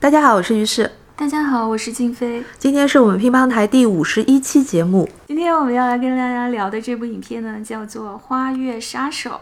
[0.00, 0.90] 大家好，我是于适。
[1.14, 2.42] 大家好，我是静飞。
[2.58, 5.06] 今天是我们乒乓台第五十一期节目。
[5.28, 9.38] 今天我们要来跟大家聊的这部影片呢，叫做《花月杀手》。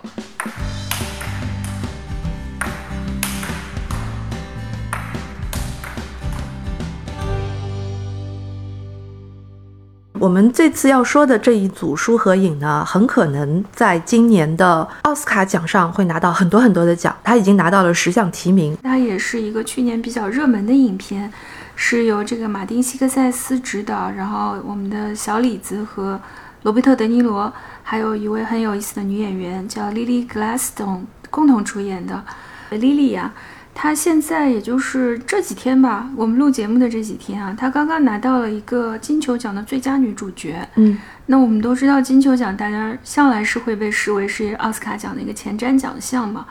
[10.21, 17.15] 我们这次要说的这一组书和影呢，很可能在今年的奥斯卡奖上会拿到很多很多的奖。
[17.23, 18.77] 他已经拿到了十项提名。
[18.83, 21.33] 它也是一个去年比较热门的影片，
[21.77, 26.21] 是由这个马丁·西克塞斯执导，然后我们的小李子和
[26.63, 32.25] 罗伯特·德尼罗，还有一位很有意思的女演员叫 Lily Gladstone 共同主演的。
[32.71, 33.33] Lily 呀。
[33.81, 40.69] 她现在也就是这几天吧，我们录节目的这几天啊，她刚刚拿到了一个金球奖的最佳女主角。
[40.75, 46.45] 嗯，那我们都知道金球奖大家向来是会被视为是奥斯卡奖的一个前瞻奖项嘛，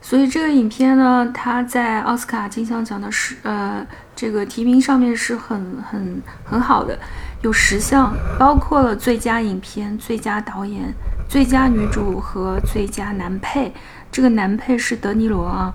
[0.00, 3.86] 所以这个影片呢，它在奥斯卡金像奖的是呃
[4.16, 6.98] 这个提名上面是很很很好的，
[7.42, 10.90] 有十项，包括了最佳影片、最佳导演、
[11.28, 13.70] 最佳女主和最佳男配。
[14.10, 15.70] 这个男配是德尼罗啊。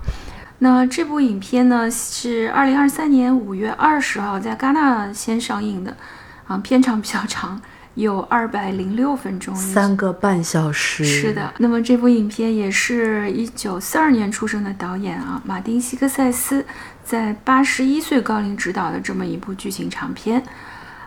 [0.60, 5.96] 那这部影片呢，是二零二三年五月二十号在戛纳先上映的，
[6.48, 7.60] 啊，片长比较长，
[7.94, 11.04] 有二百零六分钟，三个半小时。
[11.04, 16.66] 是的，那么这部影片也是一九四二年出生的导演啊，马丁·西克塞斯
[17.04, 20.42] 在八十一岁高龄执导的这么一部剧情长片，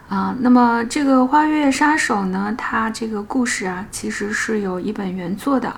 [0.08, 5.78] 啊，那么这个《花月杀手》呢，它这个故事啊，其实是有一本原作的，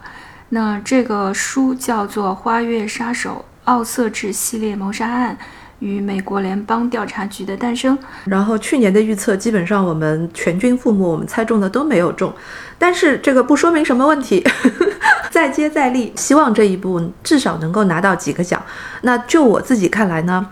[0.50, 3.44] 那这个书叫做《花月杀手》。
[3.66, 5.38] 奥瑟治系列谋杀案
[5.80, 7.97] 与美国联邦调查局的诞生。
[8.25, 12.33] 然后去年的预测基本上我们全军覆没，我们猜中的都没有中。
[12.78, 14.45] 但是这个不说明什么问题，
[15.31, 18.61] 再接再厉，希望这一部至少能够拿到几个奖。
[19.02, 20.48] 那就我自己看来呢？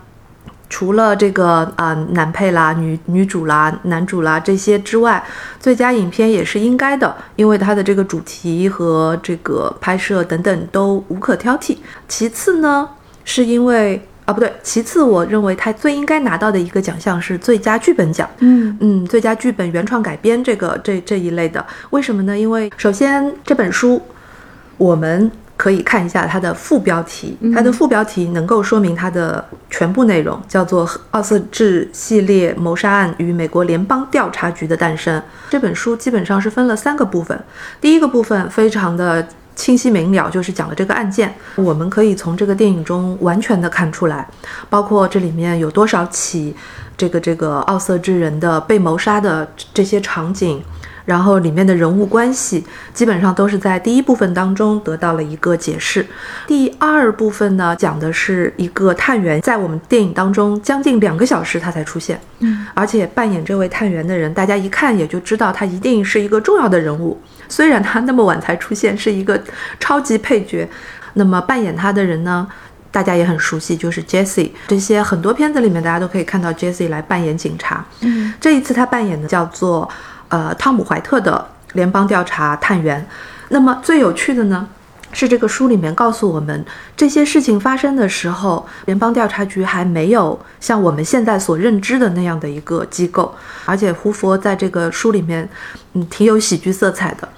[0.70, 5.22] 除了这个啊男配啦、女女主啦、男主啦这些之外，
[5.60, 11.78] 最佳影片也是应该的，因为它的这个主题和这个拍摄等等都无可挑剔。
[12.08, 12.88] 其次呢？
[13.24, 18.30] 是因为啊，不对，其次我认为他最应该拿到的一个奖项是最佳剧本奖。
[18.38, 22.38] 嗯嗯，最佳剧本原创改编这个这这一类的，为什么呢？
[22.38, 24.00] 因为首先这本书
[24.78, 35.20] 我们可以看一下它的副标题，它的副标题能够说明它的全部内容，叫做《奥斯治系列谋杀案与美国联邦调查局的诞生》。
[35.50, 37.38] 这本书基本上是分了三个部分，
[37.82, 39.28] 第一个部分非常的。
[39.56, 41.34] 清晰明了，就是讲了这个案件。
[41.56, 44.28] 我们可以从这个电影中完全的看出来，
[44.70, 46.56] 包括这里面有多少起
[46.98, 50.64] 这个这个奥瑟之人的被谋杀的这些场景。
[51.04, 52.64] 然后里面的人物关系
[52.94, 56.06] 基本上都是在第一部分当中得到了一个解释。
[56.46, 67.20] 第二部分呢，讲的是一个探员在我们电影当中将近两个小时他才出现，嗯，而且扮演这位探员的人，大家一看也就知道他一定是一个重要的人物。
[67.52, 69.40] 虽然他那么晚才出现，是一个
[69.80, 70.68] 超级配角。
[71.14, 72.48] 那么扮演他的人呢，
[72.90, 74.50] 大家也很熟悉，就是 Jesse。
[74.68, 77.86] 这些很多片子里面大家都可以看到 Jesse 来扮演警察。
[78.00, 79.88] 嗯，这一次他扮演的叫做。
[80.34, 83.06] 呃，汤姆·怀特的联邦调查探员。
[83.50, 84.66] 那么最有趣的呢，
[85.12, 93.34] 是这个书里面告诉我们，这些事情发生的时候，联邦调查局还没有像我们现在所认知的那样的一个机构。
[93.66, 95.48] 而且胡佛在这个书里面，
[95.94, 97.30] 嗯，挺有喜剧色彩的。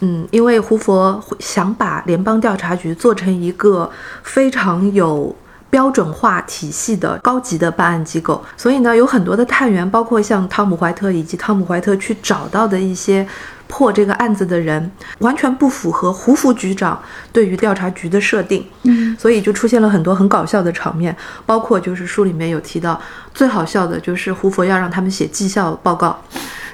[0.00, 3.90] 嗯，因为胡佛想把联邦调查局做成一个
[4.22, 5.34] 非常有。
[5.70, 13.28] 标准化体系的高级的办案机构，所以呢，有很多的探员，包括像汤姆·怀特以及汤姆·怀特去找到的一些
[13.68, 17.00] 破这个案子的人，完全不符合胡副局长
[17.32, 18.66] 对于调查局的设定。
[18.82, 23.00] 嗯，所以就出现了很多很搞笑的场面，包括就是书里面有提到，
[23.32, 26.18] 最好笑的就是胡佛要让他们写绩效报告。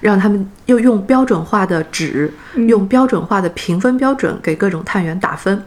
[0.01, 2.31] 让他们又用标准化的纸，
[2.67, 5.63] 用标准化的评分标准给各种探员打分。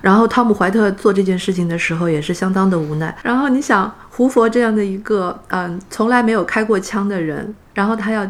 [0.00, 3.14] 然后汤姆·怀特做这件事情的时候也是相当的无奈。
[3.22, 8.26] 然后你想，胡佛这样的一个嗯从来没有开过枪的人，然后他要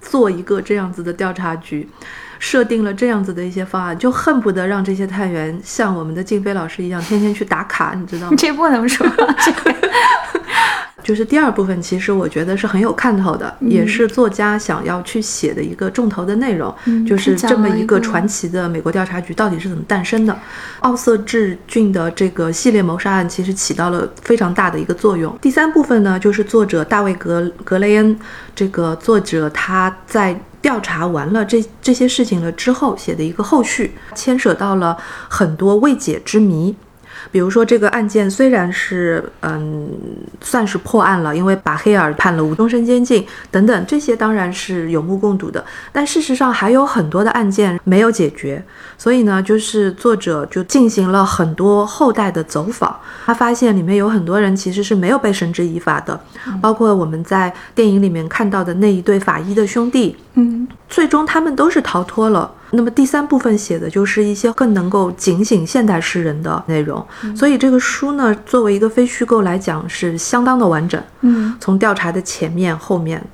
[0.00, 1.88] 做一个这样子的调查局，
[2.38, 8.36] 设定了这样子的一些方案，就恨不得让这些探员像我们的静飞老师一样，天天去打卡，你知道吗？
[8.38, 9.06] 这不能说。
[11.08, 16.74] 就是第二部分，其实我觉得是很有看头的，也是作家想要去写的一个重头的内容，
[17.06, 20.38] 就是这么一个传奇的美国调查局到底是怎么诞生的。
[20.80, 25.34] 奥瑟治郡的这个系列谋杀案其实起到了非常大的一个作用。
[25.40, 28.14] 第三部分呢，就是作者大卫格格雷恩
[28.54, 34.94] 这个作者他在调查完了这这些事情了之后写的一个后续，牵扯到了
[35.30, 36.76] 很多未解之谜。
[37.30, 39.90] 比如说这个案件虽然是嗯
[40.40, 45.64] 算是破案了，因为把黑尔判了无终身监禁等等，这些当然是有目共睹的。
[45.92, 48.62] 但事实上还有很多的案件没有解决，
[48.96, 56.18] 所以呢，就是作者就进行了很多后代的走访，他发现里面有很多人其实是没有被绳之以法的，
[56.60, 62.50] 包括我们在电影里面看到的那一对法医的兄弟，嗯，最终他们都是逃脱了。
[62.70, 67.02] 那么第三部分写的就是一些更能够警醒现代诗人的内容，
[67.34, 71.02] 所以这个书呢，作为一个非虚构来讲是相当的完整。
[71.22, 73.24] 嗯，从调查的前面、后面，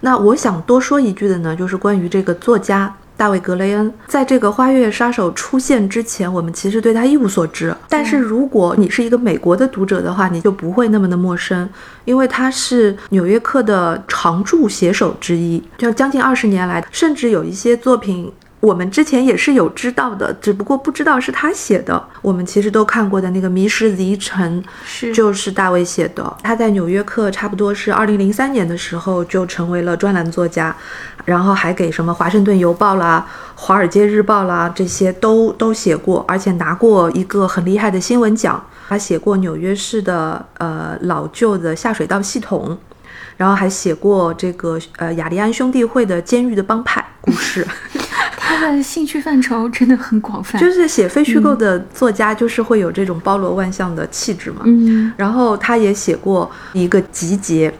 [0.00, 7.74] 那我想多说一句的呢，就是关于这个作家大卫·格雷恩，在这个《花月杀手》出现之前，我们其实对他一无所知。
[7.88, 11.68] 但是如果你是一个美国的读者的话，你就不会那么的陌生，
[12.04, 18.32] 因为他是《纽约客》的常驻写手之一，就将近二十年来，甚至有一些作品。
[18.64, 22.02] 我们之前也是有知道的，只不过不知道是他写的。
[22.22, 26.34] 我们其实都看过的那个《迷失遗城》，是就是大卫写的。
[26.42, 30.74] 他在《纽约客》差不多是二零零三年的时候就成为了专栏作家，
[31.26, 38.64] 然后还给什么《华盛顿邮报》啦、《华尔街日报》啦这些都都写过，而且拿过一个很厉害的新闻奖。
[38.88, 42.78] 他写过纽约市的呃老旧的下水道系统，
[43.36, 47.66] 然后还写过这个呃雅利安兄弟会的监狱的帮派故事。
[48.54, 54.62] 他的兴趣范畴真的很广泛，就是写非虚构的作家，就是会有这种包罗万象的气质嘛。
[54.64, 57.72] 嗯，然后他也写过一个集结，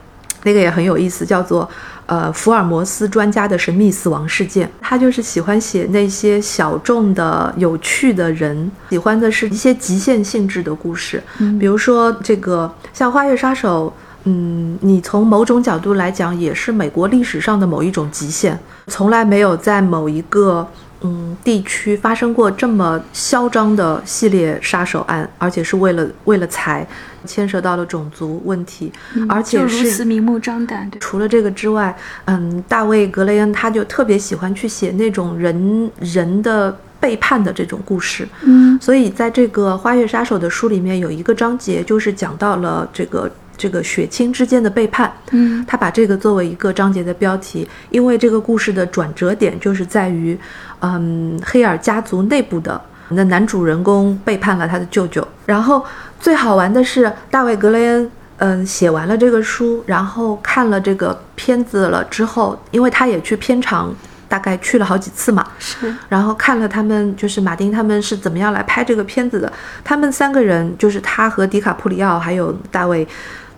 [0.43, 1.69] 那个也很有意思，叫做
[2.06, 4.71] 呃福尔摩斯专家的神秘死亡事件。
[4.81, 11.23] 他就是喜欢写那些小众的、有趣的人，喜欢的是一些极限性质的故事，
[11.59, 13.93] 比如说这个像《花月杀手》。
[14.25, 20.67] 嗯，你从某种角度来讲，也是美国历史上的某一种极限，从来没有在某一个
[21.03, 26.87] 嗯地区发生过这么嚣张的系列杀手案，而且是为了为了财，
[27.26, 28.91] 牵涉到了种族问题，
[29.29, 30.05] 而且就如此是。
[30.05, 31.94] 明目张胆，对，除了这个之外，
[32.25, 45.12] 嗯，大卫·格雷恩他就特别喜欢去写那种人人的背叛的这种故事，嗯所以在这个《花月杀手》的书里面有一个章节，就是讲到了这个这个血亲之间的背叛。
[45.31, 50.39] 嗯他把这个作为一个章节的标题，因为这个故事的转折点就是在于，
[50.81, 55.27] 嗯，黑尔家族内部的那男主人公背叛了他的舅舅。
[55.47, 55.85] 然后
[56.19, 63.95] 最好玩的是，大卫·格雷恩，嗯，写完了这个书，然后看了这个片子了之后，因为他也去片场，
[64.29, 69.53] 大概去了好几次嘛，是，然后看了他们就是马丁他们是怎么样来拍这个片子的。
[69.85, 73.06] 他们三个人就是他和迪卡普里奥还有大卫，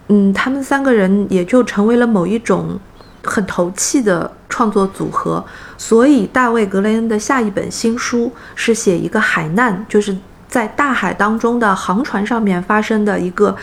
[0.09, 2.79] 嗯，他们三个人也就成为了某一种
[3.25, 5.45] 很投气的创作组合。
[5.77, 10.17] 所以大卫格雷恩的下一本新书是写一个海难，就是
[10.49, 13.55] 在大海当中的航船上面发生的一个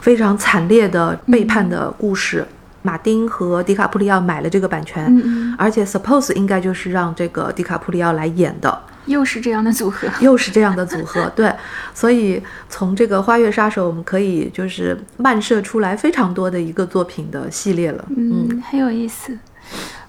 [0.00, 2.46] 非常惨烈的背叛的故事。
[2.82, 8.78] 马丁和迪卡普里奥买了这个版权，嗯嗯，而且 suppose 应该就是让这个迪卡普里奥来演的，
[9.08, 11.52] 又是这样的组合， 又是这样的组合，对，
[11.92, 19.36] 所以从这个《花月杀手》，我们可以就是漫射出来非常多的一个作品的系列了，嗯，很有意思。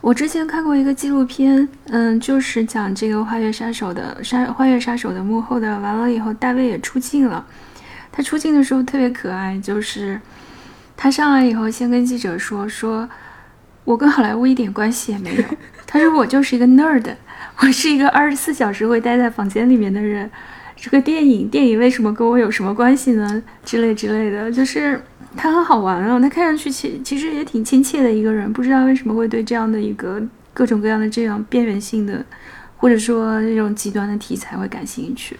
[0.01, 5.77] 我之前看过一个纪录片，嗯，就是讲这个《花月杀手》的杀《花月杀手》的幕后的。
[5.79, 7.45] 完了以后，大卫也出镜了。
[8.09, 10.19] 他出镜的时候特别可爱，就是
[10.95, 13.09] 他上来以后先跟记者说：“说
[13.83, 15.43] 我跟好莱坞一点关系也没有。”
[15.85, 17.13] 他说：“我就是一个 nerd，
[17.61, 20.29] 我是一个二十四小时会待在房间里面的人。
[20.75, 23.43] 这个电影，电影为什么跟我有什么关系呢？
[23.65, 25.01] 之类之类的，就是。”
[25.37, 30.19] 他很好玩啊，他看上去其其实也挺亲切的一个人，不知道为什么会对这样的一个
[30.55, 32.25] 各种各样的这样边缘性的，
[32.77, 35.37] 或者说那种极端的题材会感兴趣。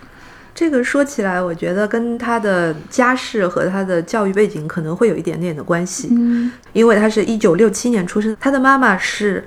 [0.54, 9.44] 这个说起来，我觉得跟他的家世和他的教育背景可能会有一点点的关系，嗯因为他是一九六七年出生，他的妈妈是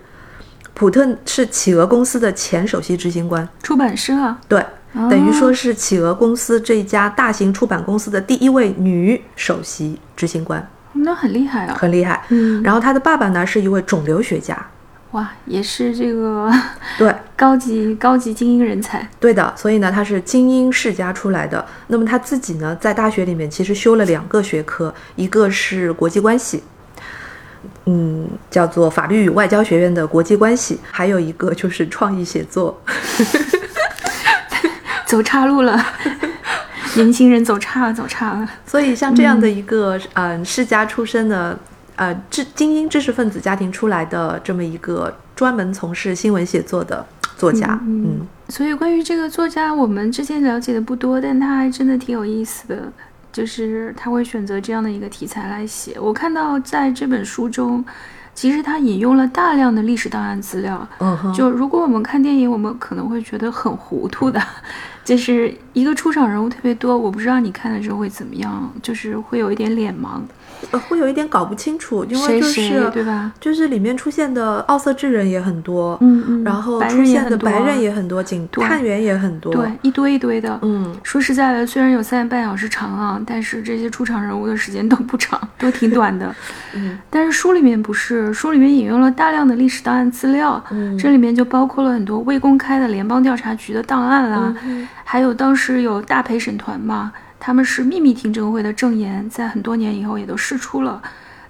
[0.74, 4.58] 普特是企鹅公司的前首席执行官，出版社啊，对，
[4.94, 11.76] 哦等于说是企鹅公司这一家大型出版公司的第一位女首席执行官，那很厉害啊。
[11.78, 12.24] 很厉害。
[12.30, 14.56] 嗯，然后他的爸爸呢是一位肿瘤学家，
[15.12, 16.50] 哇，也是这个
[16.98, 19.06] 对，高级高级精英人才。
[19.20, 21.64] 对的，所以呢他是精英世家出来的。
[21.88, 26.62] 那么他自己呢在大学里面其实修了两个学科，一个是国际关系。
[27.86, 32.80] 嗯，叫做法律与外交学院的国际关系，还有一个就是创意写作。
[35.06, 35.78] 走岔路了，
[36.96, 38.48] 年轻人走岔了，走岔了。
[38.64, 41.58] 所以像这样的一个嗯、呃世家出身的
[41.96, 47.04] 呃知精英知识分子家庭出来的这么一个专门从事新闻写作的
[47.36, 47.78] 作家。
[47.82, 52.92] 嗯嗯所以关于这个作家，我们之前了解的不多，但他还真的挺有意思的，
[53.32, 55.98] 就是他会选择这样的一个题材来写。
[55.98, 57.84] 我看到在这本书中，
[58.34, 60.86] 其实他引用了大量的历史档案资料。
[60.98, 64.40] 嗯哼，就如果我们看电影，我们可能会觉得很糊涂的，
[65.04, 70.20] 就是一个出场人物特别多，我不知道你看的时候会怎么样，就是会有一点脸盲，
[70.70, 73.32] 呃会有一点搞不清楚，因为就是谁对吧？
[73.40, 79.52] 就是里面出现的奥色之人也很多，嗯嗯，然后白出现的白人也很多，警对探员也很多。
[79.52, 80.58] 对，一堆一堆的。
[80.62, 86.32] 嗯，说实在的，虽然有三个半小时长啊，但是这些出场人物的时间都不长， 都挺短的。
[86.74, 101.02] 嗯，但是书里面不是，书里面引用了大量的历史档案资料，嗯这里面就包括了很多未公开的联邦调查局的档案啦，嗯还有当时有大陪审团嘛，他们是秘密听证会的证言，在很多年以后也都释出了。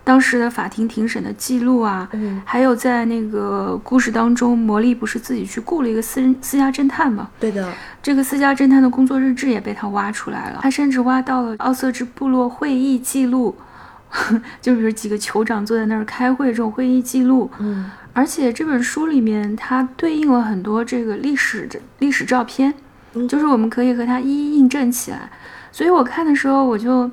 [0.02, 7.30] 当时的法庭庭审的记录啊，嗯还有在那个故事当中，魔力不是自己去雇了一个私人私家侦探嘛？
[7.38, 13.56] 对的，这个私家侦探的工作日志也被他挖出来了，他甚至挖到了奥瑟治部落会议记录，
[14.60, 17.48] 就比如几个酋长坐在那儿开会这种会议记录。
[17.60, 22.74] 嗯而且这本书里面它对应了很多这个历史的历史照片，
[23.14, 25.28] 嗯就是我们可以和它一一印证起来。
[25.70, 27.10] 所以我看的时候，我就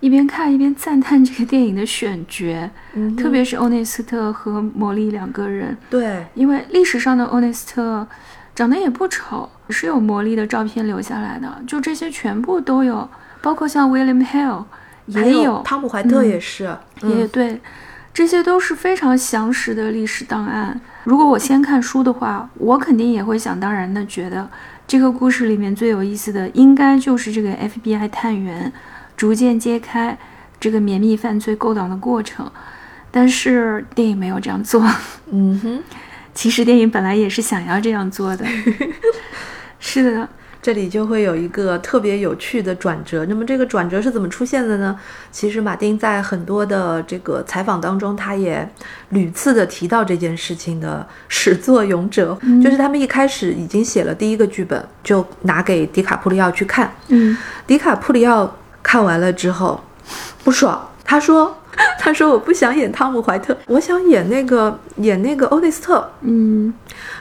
[0.00, 5.76] 一边看一边赞叹这个电影的选角，嗯，特别是欧内斯特和魔力两个人。
[5.90, 8.06] 对，因为历史上的欧内斯特
[8.54, 13.08] 长得也不丑，是有魔力的照片留下来的，就这些全部都有，
[13.42, 14.64] 包括像 William Hale
[15.06, 17.60] 也有，汤姆怀特嗯也是，嗯也对，
[18.14, 20.80] 这些都是非常详实的历史档案。
[21.04, 24.48] 如果我先看书的话，我肯定也会想当然的觉得，
[24.86, 28.72] 这个故事里面最有意思的应该就是这个 FBI 探员
[29.16, 30.16] 逐渐揭开
[30.60, 32.50] 这个绵密犯罪勾当的过程。
[33.10, 34.86] 但是电影没有这样做。
[35.30, 35.82] 嗯哼。
[36.36, 38.44] 其实电影本来也是想要这样做的。
[39.80, 40.28] 是的，
[40.66, 43.24] 这里就会有一个特别有趣的转折。
[43.26, 44.98] 那么这个转折是怎么出现的呢？
[45.30, 48.68] 其实马丁在很多的这个采访当中，他也
[49.10, 56.92] 屡次的提到这件事情的始作俑者， 就是他们一开始已经写了第一个剧本，就拿给迪卡普里奥去看。
[57.10, 59.80] 嗯，迪卡普里奥看完了之后
[60.42, 61.56] 不爽，他说。
[61.98, 66.72] 他说：“我不想演汤姆·怀特，我想演那个演那个欧内斯特。”嗯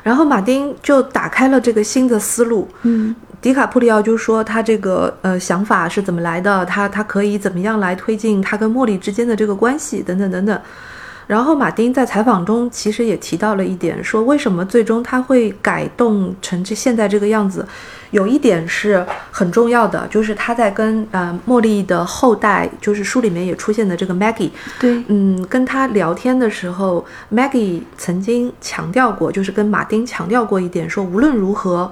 [0.02, 3.14] 然后马丁就打开了这个新的思路，嗯
[3.46, 10.60] 迪卡普里奥就说他这个呃想法是怎么来的，他他可以怎么样来推进他跟茉莉之间的这个关系等等等等。
[11.28, 17.64] 然后马丁在采访中其实也提到了一点，说为什么最终他会改动成这现在这个样子，
[18.10, 24.50] 有一点是很重要的，就是他在跟呃茉莉的后代，就是书里面也出现的这个 Maggie，
[24.80, 31.92] 对，嗯，跟他聊天的时候，Maggie 曾经强调过，就是跟马丁强调过一点，说无论如何，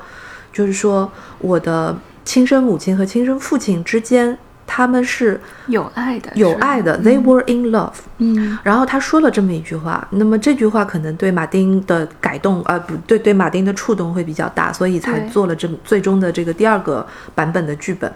[0.54, 7.92] 就是说我的亲生母亲和亲生父亲之间，他们是有爱的，有爱的、t h e y were in love。
[8.20, 17.06] 嗯然后他说了这么一句话，那么这句话可能对马丁的改动，呃，不对，对马丁的触动会比较大，所以才做了这么最终的这个第二个
[17.36, 18.10] 版本的剧本。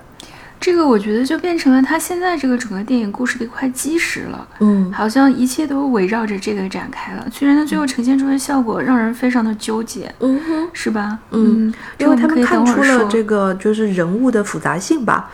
[0.59, 7.25] 这个我觉得就变成了他现在这个整个电影故事的一块基石了，嗯好像一切都围绕着这个展开了。
[7.31, 10.67] 虽然它最后呈现出的效果让人非常的纠结，嗯哼。
[10.73, 11.17] 是吧？
[11.31, 15.29] 嗯嗯，因为他们看出了这个就是人物的复杂性吧。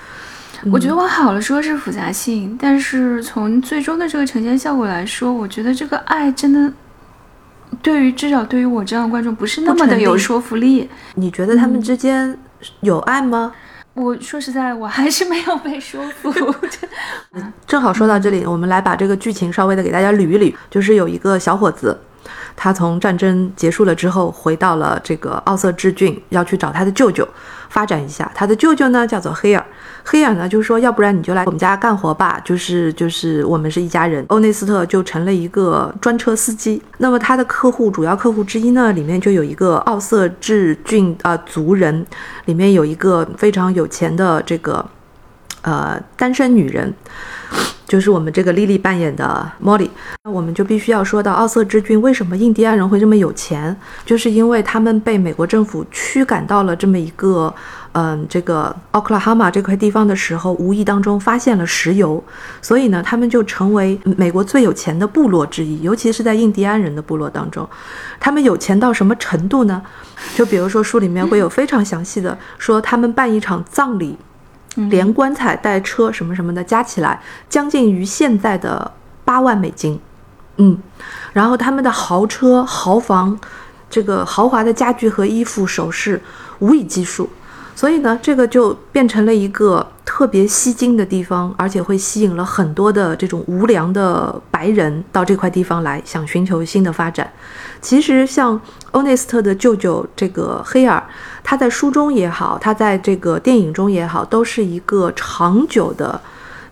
[0.71, 6.71] 我觉得往好了说是复杂性，但是从最终的这个呈现效果来说，我觉得这个爱真的，
[7.81, 10.89] 对于至少对于我这样的观众不是那么的有说服力。
[11.15, 12.37] 你觉得他们之间
[12.81, 13.51] 有爱吗？
[13.93, 16.33] 我说实在，我还是没有被说服。
[17.67, 20.53] 正好说到这里，我们来把这个剧情稍微的给大家捋一捋。
[20.69, 21.95] 就是有一个小伙子，
[22.55, 27.27] 他从战争结束了之后，回到了这个奥瑟治郡，要去找他的舅舅
[27.73, 28.31] 发展一下。
[28.35, 29.65] 他的舅舅呢叫做黑尔，
[30.05, 34.23] 黑尔呢就说，要不然你就来我们家干活吧，就是就是我们是一家人。
[34.29, 36.79] 欧内斯特就成了一个专车司机。
[36.99, 42.05] 那么他的客户主要客户之一呢，里面就有一个奥瑟治郡呃族人，
[42.45, 44.85] 里面有一个非常有钱的这个
[45.63, 46.93] 呃单身女人。
[47.87, 49.89] 就是我们这个莉莉扮演的莫里
[50.23, 53.75] 那我们就必须要说到奥瑟之君为什么印第安人会这么有钱，
[54.05, 57.53] 就是因为他们被美国政府驱赶到了这么一个，
[57.91, 62.23] 嗯，这个奥克拉荷马这块地方的时候，无意当中发现了石油，
[62.61, 67.67] 所以呢，他们就成为美国最有钱的部落之一，尤其是在印第安人的部落当中，
[68.19, 69.81] 他们有钱到什么程度呢？
[70.35, 74.17] 就比如说书里面会有非常详细的说，他们办一场葬礼。
[74.75, 78.91] 连棺材带车什么什么的加起来，将近于现在的
[79.23, 79.99] 八万美金，
[80.57, 80.77] 嗯，
[81.33, 83.39] 然后他们的豪车豪房，
[83.89, 86.21] 这个豪华的家具和衣服首饰
[86.59, 87.29] 无以计数。
[87.75, 97.29] 所以呢，这个就变成了一个特别吸睛的地方，而且会吸引了很多的这种无良的白人到这块地方来，想寻求新的发展。
[97.81, 98.59] 其实，像
[98.91, 101.03] 欧内斯特的舅舅这个黑尔，
[101.43, 106.21] 他在书中也好，他在这个电影中也好，都是一个长久的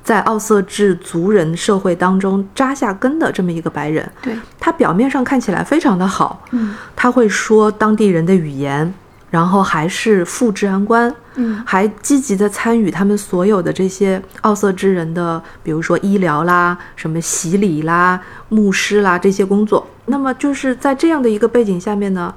[0.03, 4.09] 在奥瑟治族人社会当中扎下根的这么一个白人。
[4.21, 8.93] 对他表面上看起来非常的好，嗯他会说当地人的语言。
[9.31, 19.87] 然后还是副治安官，嗯还积极的参与他们所有的这些奥瑟之人的，比如说医疗啦、什么洗礼啦、牧师啦这些工作。
[20.05, 22.31] 那么就是在这样的一个背景下面呢，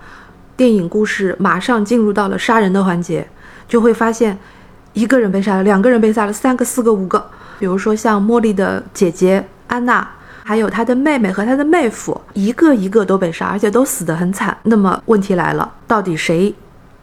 [0.56, 3.28] 电影故事马上进入到了杀人的环节，
[3.68, 4.38] 就会发现
[4.92, 7.28] 一个人被杀了，两个人被杀了，三个、四个、五个。
[7.58, 10.08] 比如说像茉莉的姐姐安娜。
[10.46, 14.54] 还有她的妹妹和她的妹夫，一个一个都被杀，而且都死得很惨。
[14.64, 16.54] 那么问题来了，到底谁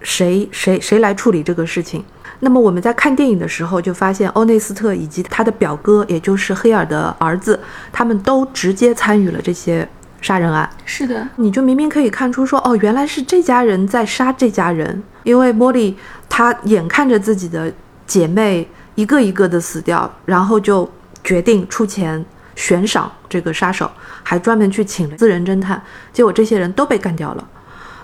[0.02, 2.04] 谁谁谁来处理这个事情？
[2.40, 7.60] 那么我们在看电影的时候就发现，欧内斯特以及他的表哥，也就是黑尔的儿子，
[7.92, 9.88] 他们都直接参与了这些
[10.22, 10.68] 杀人案。
[10.84, 15.96] 是的，你就明明可以看出说，哦，原来是这家人在杀这家人，因为茉莉
[16.28, 17.72] 她眼看着自己的
[18.08, 20.90] 姐妹一个一个的死掉，然后就
[21.24, 23.90] 决定出钱悬赏这个杀手，
[24.24, 25.80] 还专门去请了私人侦探，
[26.12, 27.48] 结果这些人都被干掉了。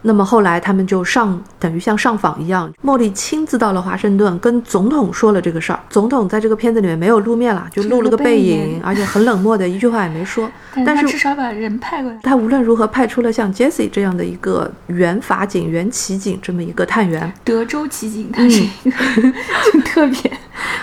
[0.01, 5.79] 那么后来他们就上，等于像上访一样，莫莉亲自到了华盛顿，跟总统说了这个事儿。
[5.89, 10.49] 总统在这个片子里面没有露面了，就露了个背影，而且很冷漠的一句话也没说。
[10.85, 12.17] 但是至少把人派过来。
[12.23, 18.91] 他无论如何派出了像 Jesse 这样的一个原法警、原骑警这么一个探员，德州骑警，他是一个、
[19.73, 20.31] 就特别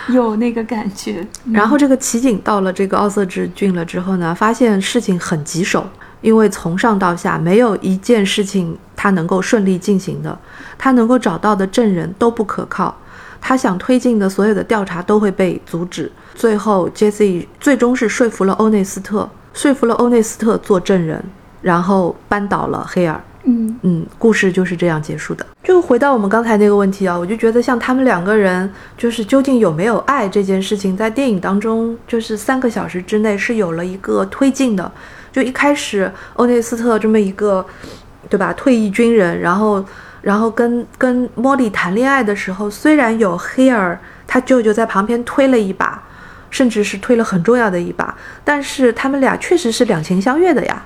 [0.09, 1.27] 有那个感觉。
[1.53, 5.87] 然后这个骑警到了这个奥瑟治郡了之后呢，发现事情很棘手。
[6.25, 10.37] 因为从上到下没有一件事情他能够顺利进行的，
[10.79, 12.97] 他能够找到的证人都不可靠，
[13.43, 16.11] 他想推进的所有的调查都会被阻止。
[16.35, 21.23] 最后，Jesse 最终是说服了欧内斯特，说服了欧内斯特做证人，
[21.61, 23.23] 然后扳倒了黑尔。
[23.47, 25.45] 嗯嗯，故事就是这样结束的。
[25.63, 34.91] 就回到我们刚才那个问题啊，我就觉得像他们两个人，就是究竟有没有爱这件事情，在电影当中，就是三个小时之内是有了一个推进的。
[35.35, 37.67] 就一开始，欧内斯特这么一个，
[38.31, 38.53] 对吧？
[38.53, 39.85] 退役军人，然后，
[40.23, 46.01] 然后跟跟莫莉谈恋爱的时候，虽然有黑尔他舅舅在旁边推了一把，
[46.51, 50.85] 甚至是推了很重要的一把，但是他们俩确实是两情相悦的呀。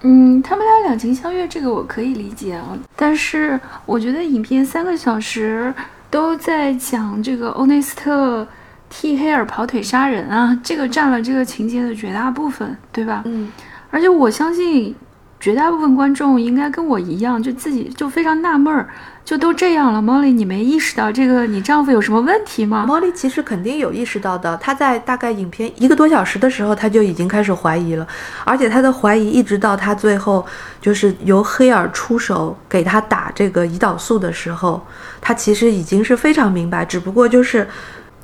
[0.00, 2.68] 嗯，他们俩两情相悦，这个我可以理解啊。
[2.96, 5.74] 但是我觉得影片三个小时
[6.08, 8.48] 都在讲这个欧内斯特
[8.88, 13.20] 替黑尔跑腿杀人啊，这个占了这个情节的绝大部分，对吧？
[13.26, 13.52] 嗯。
[13.90, 14.94] 而且我相信，
[15.38, 18.88] 绝大部分观众应该跟我一样，就自己就非常纳闷儿，
[19.24, 28.06] 就都这样了，Molly，你没意识到这个你丈夫有什么问题吗？Molly 其实肯定有意识到的，她在大概影片一个多小时的时候，她就已经开始怀疑了，
[28.44, 30.44] 而且她的怀疑一直到她最后
[30.80, 34.86] 就是由黑尔出手给她打这个胰岛素的时候，
[35.20, 37.66] 她其实已经是非常明白，只不过就是。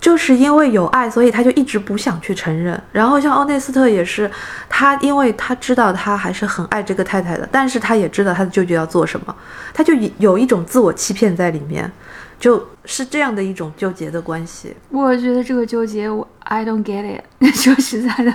[0.06, 2.80] 就是因为有爱，所以他就一直不想去承认。
[2.92, 4.30] 然后像奥内斯特也是，
[4.68, 9.34] 他因为他知道他还是很爱这个太太的，但是他也知道他的舅舅要做什么，
[9.74, 11.90] 他就有一种自我欺骗在里面，
[12.38, 14.76] 就是这样的一种纠结的关系。
[14.90, 17.24] 我觉得这个纠结，我 I don't get it。
[17.56, 18.32] 说实在的，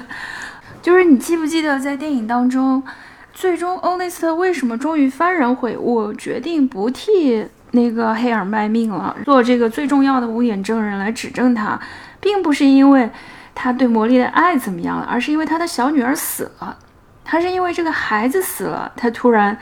[0.82, 2.84] 就是你记不记得在电影当中，
[3.34, 7.48] 最终欧内斯特为什么终于幡然悔悟，决定不替。
[7.72, 11.80] 那个黑尔卖命了，做这个最重要的污点证人来指证他，
[12.20, 13.10] 并不是因为
[13.56, 16.78] 他对魔力的爱怎么样了，而是因为他的小女儿死了。
[17.24, 19.58] 他是因为这个孩子死了，他突然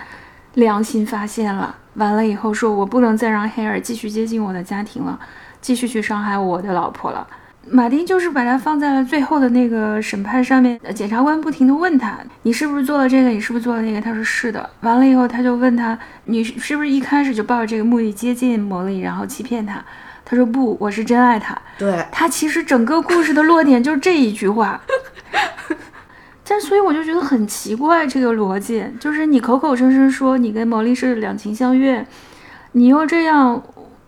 [0.56, 1.76] 良心发现了。
[1.96, 5.20] 完了以后说，我不能再让黑尔继续接近我的家庭了，
[5.62, 7.28] 继续去伤害我的老婆了。
[7.72, 13.30] 马丁就是把他放在了最后的那个审判上面，检察官不停地问他：“你是不是做了这个？
[13.30, 19.84] 你是不是做了那个？”他说：“是的。”完了以后，他就问他：“你是不是一开始就抱着这个目的接近魔力，然后欺骗他？”
[20.26, 22.28] 他说：“不，我是真爱他。”对他。
[22.28, 24.82] 其实整个故事的落点就是这一句话。
[26.48, 32.06] 但所以我就觉得很奇怪，这个逻辑就是你口口声声说你跟魔力是两情相悦，
[32.72, 33.62] 你又这样。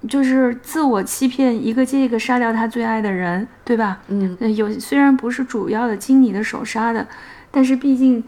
[0.07, 4.01] 就是自我欺骗，一个接一个杀掉他最爱的人，对吧？
[4.07, 7.07] 嗯，有虽然不是主要的经你的手杀的，
[7.51, 8.23] 但是毕竟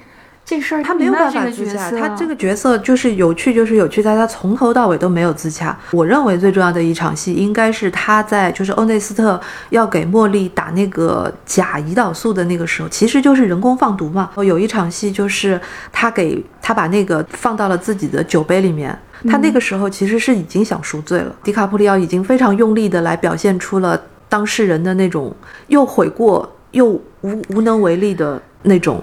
[0.45, 5.75] 这事儿他没有办法自洽，他这个角色就是有趣，就是有趣在他从头到尾都没有自洽。
[5.91, 14.31] 我认为最重要的一场戏应该是他在就是欧内斯特要给茉莉打那个假胰岛素的那个时候，其实就是人工放毒嘛。
[14.35, 15.59] 有一场戏就是
[15.93, 18.97] 他给他把那个放到了自己的酒杯里面，
[19.29, 21.33] 他那个时候其实是已经想赎罪了。
[21.41, 25.33] 迪卡普里奥已经非常用力的来表现出了当事人的那种
[25.67, 26.87] 又悔过又
[27.21, 29.01] 无无能为力的那种。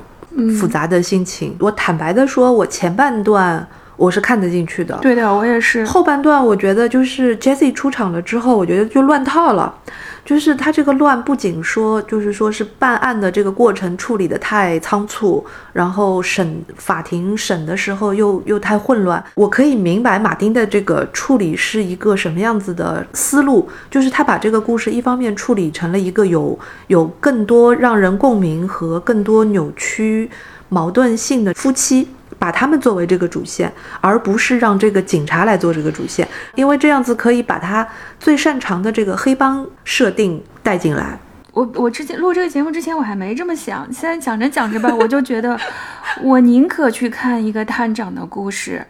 [0.59, 3.66] 复杂的心情，我坦白的说，我前半段
[3.97, 4.97] 我是看得进去的。
[5.03, 5.85] 对的，我也是。
[5.85, 9.75] 后半段我觉得就是 Jesse 出场了之后，我觉得就乱套了。
[10.24, 19.22] 就是他这个乱，不仅说，就是说是办案的这个过程处理的太仓促，然后审法庭审的时候又又太混乱。
[19.35, 30.30] 我可以明白马丁的这个处理是一个什么样子的思路，就是他把这个故事一方面处理成了一个有有更多让人共鸣和更多扭曲
[30.68, 32.09] 矛盾性的夫妻。
[32.40, 37.87] 把他们作为这个主线，而不是让这个警察来做这个主线，因为这样子可以把他
[38.18, 41.18] 最擅长的这个黑帮设定带进来。
[41.53, 45.59] 我我之前录这个节目之前我还没这么想，现在讲着讲着吧，我就觉得
[46.22, 48.87] 我宁可去看一个探长的故事，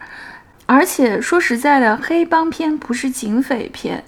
[0.67, 4.05] 而且说实在的，黑帮片不是警匪片。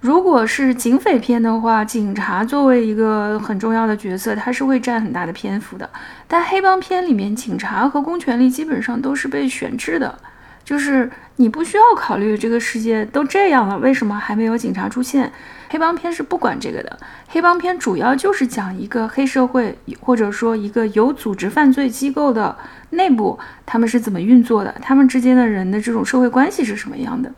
[0.00, 5.88] 如果是警匪片的话，警察作为一个很重要的角色，他是会占很大的篇幅的。
[6.26, 10.18] 但黑帮片里面，警察和公权力基本上都是被悬置的，
[10.64, 15.30] 就是你不需要考虑这个世界都这样了，为什么还没有警察出现？
[15.68, 16.98] 黑帮片是不管这个的。
[17.28, 22.56] 黑帮片主要就是讲一个黑社会，或者说一个有组织犯罪机构的
[22.88, 27.30] 内部，他们是怎么运作的，他们之间的人的这种社会关系是什么样的。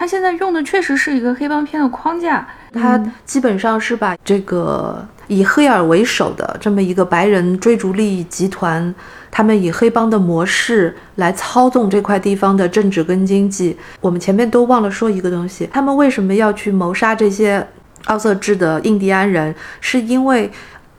[0.00, 8.94] 他现在用的确实是一个黑帮片的框架，他基本上是把这个以黑尔为首的这么一个白人追逐利益集团，
[9.30, 13.76] 他们以黑帮的模式来操纵这块地方的政治跟经济。
[14.00, 17.68] 我们前面都忘了说一个东西，他们为什么要去谋杀这些
[18.06, 19.54] 奥色治的印第安人？
[19.82, 20.50] 是因为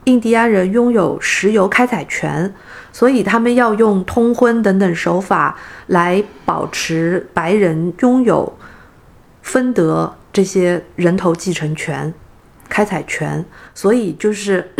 [0.04, 2.54] 印第安人拥有石油开采权，
[2.94, 8.54] 所以他们要用通婚等等手法来保持白人拥有。
[9.42, 12.14] 分得这些人头继承权、
[12.70, 14.72] 开采权，所以就是，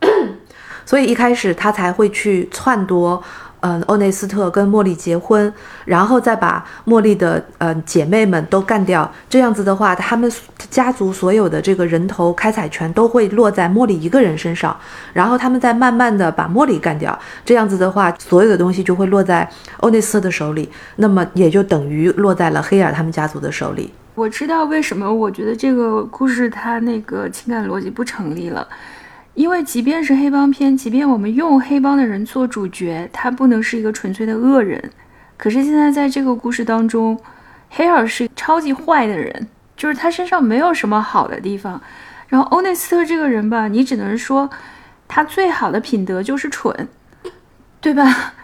[0.86, 3.22] 所以一开始他才会去篡夺。
[3.66, 5.50] 嗯，欧内斯特跟茉莉结婚，
[5.86, 9.10] 然后再把茉莉的呃姐妹们都干掉。
[9.26, 10.30] 这样子的话，他们
[10.68, 14.76] 家族所有的这个人头开采权都会落在茉莉一个人身上。
[15.14, 17.18] 然后他们再慢慢的把茉莉干掉。
[17.42, 19.48] 这样子的话，所有的东西就会落在
[19.78, 20.68] 欧内斯特的手里。
[20.96, 23.90] 那么也就等于落在了黑尔他们家族的手里。
[24.14, 28.68] 我知道为什么我觉得这个故事它那个情感逻辑不成立了。
[29.34, 34.90] 因为即便是黑帮片，即便我们用黑帮的人做主角，他不能是一个纯粹的恶人。
[35.36, 37.20] 可是现在在这个故事当中，
[37.70, 41.80] 黑尔是超级坏的人，就是他身上没有什么好的地方。
[42.28, 44.48] 然后欧内斯特这个人吧，你只能说
[45.08, 46.88] 他最好的品德就是蠢，
[47.80, 48.34] 对吧？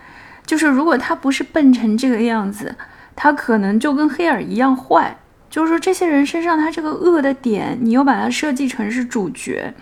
[0.45, 2.75] 就是如果他不是笨成这个样子，
[3.15, 5.17] 他可能就跟黑尔一样坏。
[5.49, 9.73] 就是说这些人身上他这个恶的点，你又把他设计成是主角。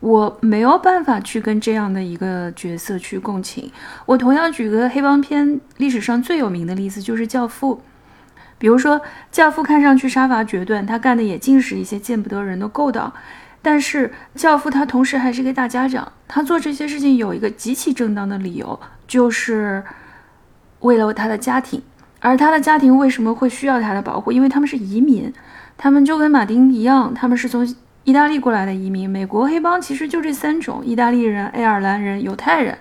[0.00, 3.70] 我没有办法去跟这样的一个角色去共情。
[4.06, 7.76] 我同样举个黑帮片历史上最有名的例子，就是《教父》。
[8.56, 8.98] 比如说，
[9.30, 13.12] 《教父》看上去杀伐决断，他干的也尽是一些见不得人的勾当。
[13.60, 14.08] 但是，
[14.40, 19.84] 《教父》他同时还是一个大家长，他做这些事情有一个极其正当的理由，就是
[20.80, 21.82] 为了他的家庭。
[22.20, 24.32] 而他的家庭为什么会需要他的保护？
[24.32, 25.30] 因为他们是移民，
[25.76, 27.66] 他们就跟马丁一样，他们是从。
[28.04, 32.78] 意大利过来的移民，美国黑帮其实就这三种：意大利人、爱尔兰人、犹太人。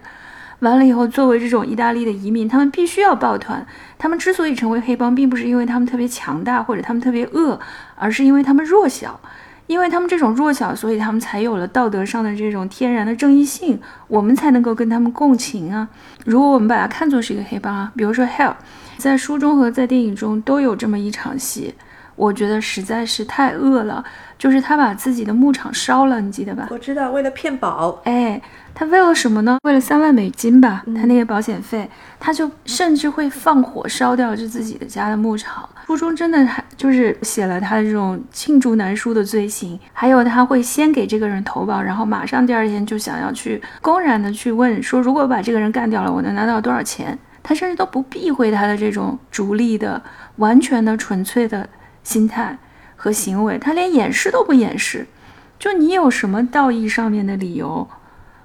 [0.59, 3.65] 完了以后，作为这种意大利的移民，他们必须要抱团。
[3.97, 7.59] 他们之所以成为黑帮，并不是因为他们特别强大或者他们特别恶，
[7.95, 9.19] 而是因为他们弱小。
[9.67, 15.87] 因为他们这种弱小，所以他们才有了道德上的这种天然的正义性，我们才能够跟他们共情啊。
[16.25, 18.49] 如果我们把它看作是一个黑帮啊，比如说《Hell》，
[18.97, 21.75] 在书中和在电影中都有这么一场戏。
[22.19, 24.03] 我觉得实在是太饿了，
[24.37, 26.67] 就是他把自己的牧场烧了，你记得吧？
[26.69, 28.01] 我知道，为了骗保。
[28.03, 28.41] 哎，
[28.75, 29.57] 他为了什么呢？
[29.63, 35.67] 为了三万美金吧，他那个保险费，他就甚至会放火烧掉就自己的家的牧场。
[35.87, 47.17] 书中真的还就是写了他的这种罄竹难书的罪行，还有他会先给这个人投保，然后马上第二天就想要去公然的去问说，如果把这个人干掉了，我能拿到多少钱？
[47.41, 49.99] 他甚至都不避讳他的这种逐利的、
[50.35, 51.67] 完全的、纯粹的。
[52.09, 52.57] 心态
[52.95, 55.05] 和行为，他连掩饰都不掩饰。
[55.59, 57.87] 就你有什么道义上面的理由，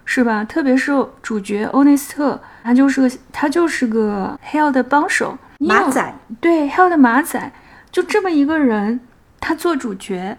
[0.05, 0.45] 是吧？
[0.45, 7.53] 特别是主角欧内斯特，他就是个他就是个 Hell 的帮手，你马仔，对 Hell 的马仔，
[7.91, 9.01] 就这么一个人，
[9.41, 10.37] 他做主角，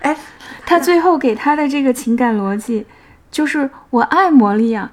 [0.00, 0.16] 哎，
[0.66, 2.86] 他最后给他的这个情感逻辑
[3.30, 4.90] 就是我爱魔力啊，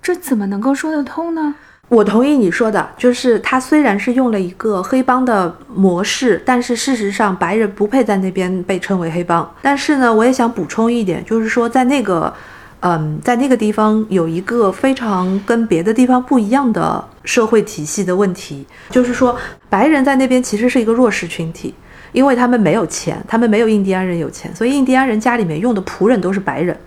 [0.00, 1.56] 这怎么能够说得通呢？
[1.90, 9.52] 我同意你说的，就是他虽然是用了一个黑帮的模式，但是事实上白人不配在那边被称为黑帮。
[9.60, 12.32] 但是呢，我也想补充一点，就是说在那个，
[12.78, 19.36] 嗯，在那个地方有一个非常跟别的地方不一样的社会体系的问题，就是说
[19.68, 21.74] 白人在那边其实是一个弱势群体，
[22.12, 26.78] 因为他们没有钱，他们没有印第安人有钱，所以印第安人家里面用的仆人都是白人，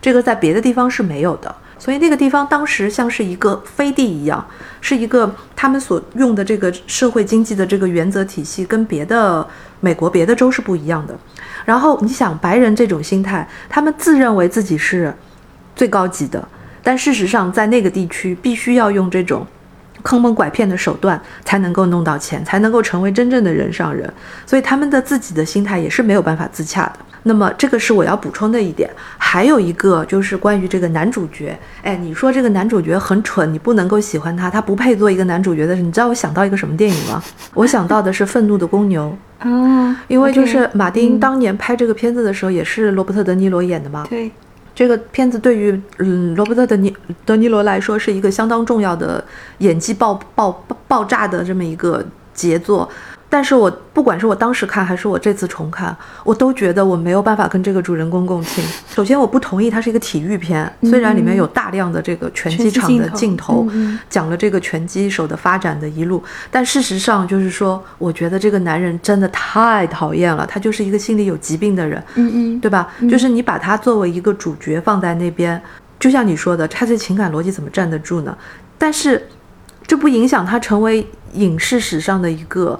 [0.00, 1.54] 这个在别的地方是没有的。
[1.78, 4.44] 所以那个地方当时像是一个飞地一样，
[4.80, 9.46] 是一个他们所用的这个社会经济的这个原则体系跟别的
[9.80, 11.16] 美国别的州是不一样的。
[11.64, 15.14] 然后你想白人这种心态，他们自认为自己是
[15.74, 16.46] 最高级的，
[16.82, 19.46] 但事实上在那个地区必须要用这种
[20.02, 24.12] 坑蒙拐骗的手段才能够弄到钱，才能够成为真正的人上人。
[24.46, 26.98] 所以他们的自己的心态也是没有办法自洽的。
[27.28, 31.58] 那么这个是我要补充的一点，还有一个就是关于这个男主角。
[31.82, 37.20] 哎，你说这个男主角很蠢，你不能够喜欢他，他不配做一个男主角的是，你知道我想到一个什么电影吗？
[37.54, 39.12] 我想到的是《愤怒的公牛》，
[39.48, 44.06] 哦，因为就是马丁当年拍这个片子的时候，也是罗伯特·德尼罗演的嘛。
[44.08, 44.30] 对，
[44.72, 49.24] 这个片子对于嗯罗伯特·德尼德尼罗来说是一个相当重要的
[49.58, 52.88] 演技爆爆爆爆炸的这么一个杰作。
[53.28, 58.64] 但是我不管是我当时看还是我这次重看，我都觉得我没有办法跟这个主人公共情。
[58.88, 72.02] 首先，我不同意它是一个体育片，虽然里面有大量的这个拳击场的镜头，嗯讲了这个拳击手的发展的一路，但事实上就是说，我觉得这个男人真的太讨厌了，他就是一个心理有疾病的人。
[72.14, 72.88] 嗯嗯，对吧？
[73.10, 75.60] 就是你把他作为一个主角放在那边，
[75.98, 78.36] 就像你说的，他这情感逻辑怎么站得住呢？
[78.78, 79.26] 但是
[79.86, 82.78] 这不影响他成为影视史上的一个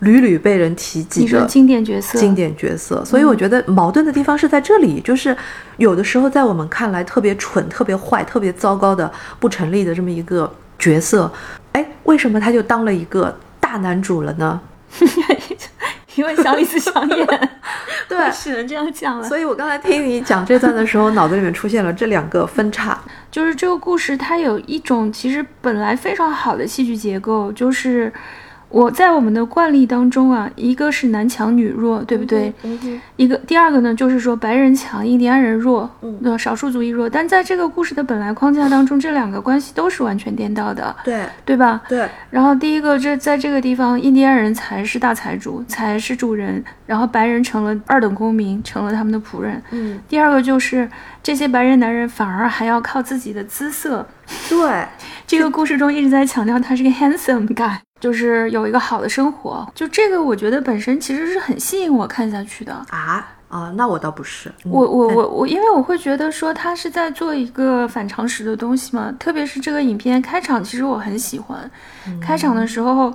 [0.00, 3.04] 屡屡被人提及的你说经典角色，经典角色。
[3.04, 5.36] 所以我觉得矛盾的地方是在这里，就是
[5.76, 11.30] 有的时候在我们看来特别蠢、特别坏、特别糟糕的不成立的这么一个角色，
[11.72, 14.60] 哎，为什么他就当了一个大男主了呢？
[16.14, 17.26] 因为小李子想演，
[18.08, 19.28] 对 只能这样讲了。
[19.28, 22.98] 所以我刚才听你讲这段的时候，脑子里面出现了这两个分叉。
[23.30, 28.12] 就是这个故事，它有一种其实本来非常好的戏剧结构，就是
[28.68, 32.52] 我在我们的惯例当中啊，一个是男强女弱，对不对？
[33.16, 37.08] 一个第二个呢，就是说白人强，印第安人弱，嗯呃，少数族裔弱。
[37.08, 41.82] 但在这个故事的本来框架当中，这两个关系都是完全颠倒的，对对吧？
[41.88, 49.62] 对，然后第一个，这在这个地方，印第安人才是大财主，才是主人，然后白人成了二等公民，成了他们的仆人。
[49.72, 50.90] 嗯，第二个就是
[51.22, 54.04] 这些白人男人反而还要靠自己的姿色。
[54.48, 54.86] 对，
[55.26, 59.70] 这个故事中一直在强调他是个 handsome guy，就是有一个好的生活。
[59.74, 62.72] 就这个，我觉得本身其实是很吸引我看下去的。
[62.88, 64.48] 啊啊，那我倒不是。
[64.64, 71.70] 嗯我我我我，因为我会觉得说他是在做一个反常识的东西嘛，特别是这个影片开场，其实我很喜欢。
[72.20, 73.14] 开场的时候，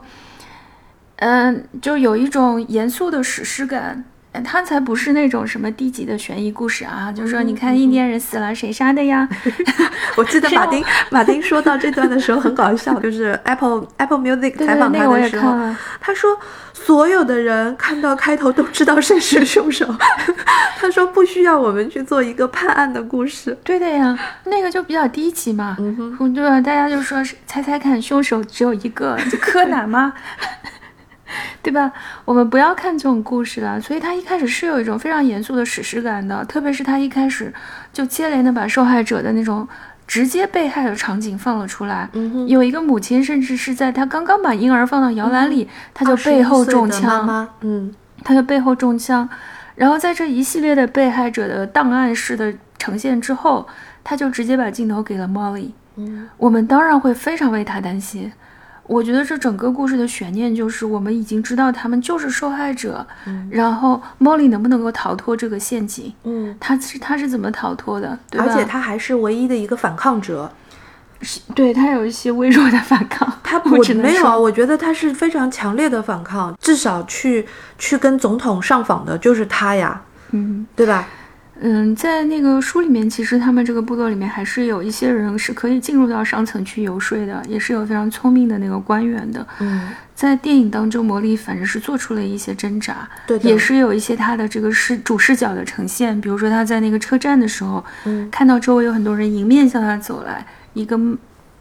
[1.23, 4.03] 嗯、就有一种严肃的史诗感。
[4.43, 9.29] 它才不是那种什么低级的悬疑故事啊，就是说，你看印第安人死了，谁杀的呀？
[10.17, 15.79] 我记得马丁马丁说到这段的时候很搞笑，就是 Apple Apple Music 采访那个我也他的时候，看了。
[16.01, 16.36] 他说
[16.73, 19.86] 所有的人看到开头都知道谁是凶手，
[20.81, 23.55] 他说不需要我们去做一个判案的故事。
[23.63, 26.59] 对的呀，那个就比较低级嘛，嗯嗯，对吧？
[26.59, 30.12] 大家就说是猜猜看，凶手只有一个，就柯南吗？
[31.63, 31.91] 对吧？
[32.26, 33.82] 我们不要看这种故事了。
[33.82, 37.52] 所以他一开始是有一种非常严肃的史诗感的，特别是他一开始
[37.91, 39.67] 就接连的把受害者的那种
[40.06, 42.10] 直接被害的场景放了出来。
[42.13, 47.95] 嗯，有一个母亲，甚至是在她刚刚把婴儿放到摇篮里，她就背后中21岁的枪，妈妈，嗯
[48.26, 49.28] 他就背后中枪，
[49.76, 53.67] 然后在这一系列的被害者的档案式的呈现之后，
[54.04, 55.71] 他就直接把镜头给了 Molly。
[55.95, 58.32] 嗯我们当然会非常为他担心。
[58.93, 66.13] 我觉得这整个故事的悬念就是，我们已经知道他们就是受害者，嗯然后 Molly 能不能够逃脱这个陷阱？
[66.23, 68.17] 嗯，他是他是怎么逃脱的？
[68.29, 68.45] 对吧？
[68.47, 70.51] 而且他还是唯一的一个反抗者。
[71.25, 80.01] 是对他有一些微弱的反抗，他我只能没有啊，我觉得他是非常强烈的反抗，至少去去跟总统上访的就是他呀，
[80.32, 81.08] 嗯，对吧？
[81.61, 89.45] 嗯，在那个书里面，其实他们这个部落里面还是有一些人是可以进入到上层去游说的，也是有非常聪明的那个官员的。
[89.59, 96.19] 嗯，在电影当中，魔力反正是做出了一些挣扎，对也是有一些他的这个视主视角的呈现。
[96.19, 100.99] 比如说他在那个车站的时候，嗯看到周围有很多人迎面向他走来，一个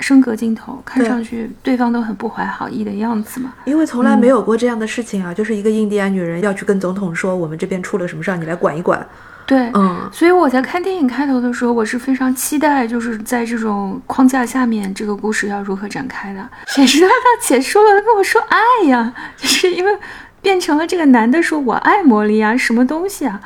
[0.01, 3.53] 升格镜头，看上去对方都很不怀好意的样子嘛。
[3.67, 9.07] 因为从来没有过这样的事情啊，就是一个印第安女人要去跟总统说，我们这边出了什么事儿，你来管一管。
[9.47, 16.49] 对，嗯，所以我在看电影开头的时候，我是非常期待，就是在这种框架下面，这个故事要如何展开的。
[16.67, 19.99] 谁知道他解说了，他跟我说爱呀，就是因为
[20.41, 23.41] 变成了这个男的说我爱魔力啊，什么东西啊，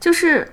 [0.00, 0.48] 就是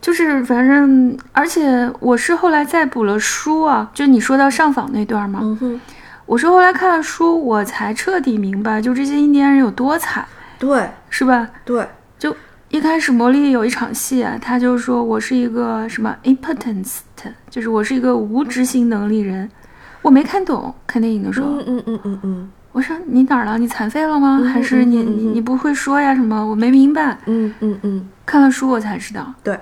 [0.00, 5.80] 就是反正，而且我是后来再补了书啊，就你说到上访那段嘛，嗯哼，
[6.26, 10.24] 我是后来看了书，我才彻底明白，就这些印第安人有多惨，
[10.58, 10.88] 对。
[11.08, 11.48] 是吧？
[11.64, 12.36] 对，就
[12.68, 16.98] 一开始魔力有一场戏啊，他就说我是一个什么 impotence，
[17.48, 19.48] 就是我是一个无执行能力人。
[20.02, 23.56] 我没看懂，看电影的时候，嗯嗯嗯嗯嗯我说你哪儿了？
[23.56, 24.38] 你残废了吗？
[24.42, 26.44] 嗯还是你你你不会说呀什么？
[26.44, 27.16] 我没明白。
[27.26, 29.32] 嗯嗯嗯，看了书我才知道。
[29.42, 29.58] 对，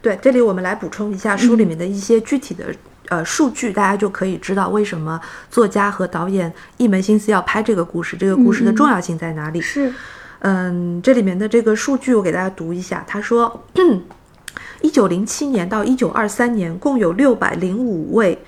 [0.00, 2.66] 对，这里我们来补充一下书里面的一些具体的。
[3.08, 9.60] 呃，数据大家就可以知道为什么作家和导演一门心思要拍这个故事，这个故事的重要性在哪里？
[9.60, 9.92] 是，
[10.40, 13.04] 嗯，这里面的这个数据我给大家读一下。
[13.06, 13.64] 他说，
[14.82, 18.42] 一九零七年到一九二三年，共有六百零五位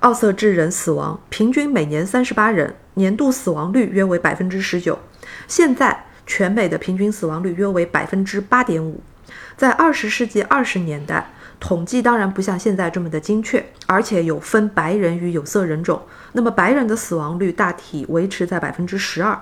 [0.00, 4.98] 奥瑟治人死亡，平均每年三十八人，年度死亡率约为百分之十九。
[5.46, 9.00] 现在全美的平均死亡率约为百分之八点五。
[9.56, 16.02] 在二十世纪二十年代，统计当然不像现在这么的精确，而且有分白人与有色人种。
[16.32, 19.40] 那么白人的死亡率大体维持在百分之十二，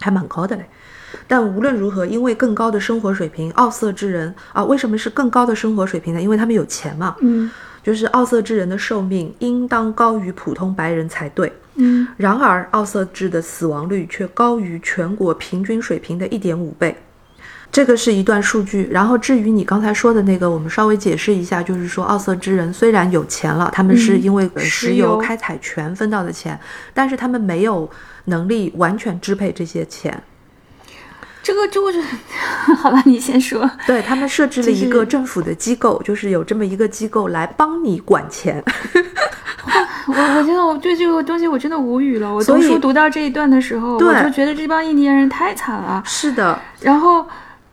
[0.00, 0.66] 还蛮高的嘞。
[1.26, 6.20] 但无论如何，因为更高的生活水平，奥色之人啊，为什么是更高的生活水平呢？
[6.20, 7.16] 因为他们有钱嘛。
[7.20, 7.50] 嗯
[7.82, 11.52] 就是奥色之人的寿命应当高于普通白人才对。
[11.76, 16.96] 嗯然而，奥瑟治的死亡率却高于全国平均水平的一点五倍。
[17.70, 18.88] 这个是一段数据。
[18.90, 26.58] 然后，至于你刚才说的那个，我们稍微解释一下，就是说，奥瑟之人虽然有钱了，他们是嗯因为石油开采权分到的钱，
[26.92, 27.88] 但是他们没有
[28.24, 30.20] 能力完全支配这些钱。
[31.46, 32.02] 这个就是，
[32.74, 33.70] 好吧，你先说。
[33.86, 38.60] 对他们设置了一个政府的机构，就是有这么一个机构来帮你管钱。
[40.08, 42.34] 我我真的我对这个东西我真的无语了。
[42.34, 46.02] 我读书读到这一段的时候，我就觉得这帮印第安人太惨了。
[46.04, 47.24] 是的，然后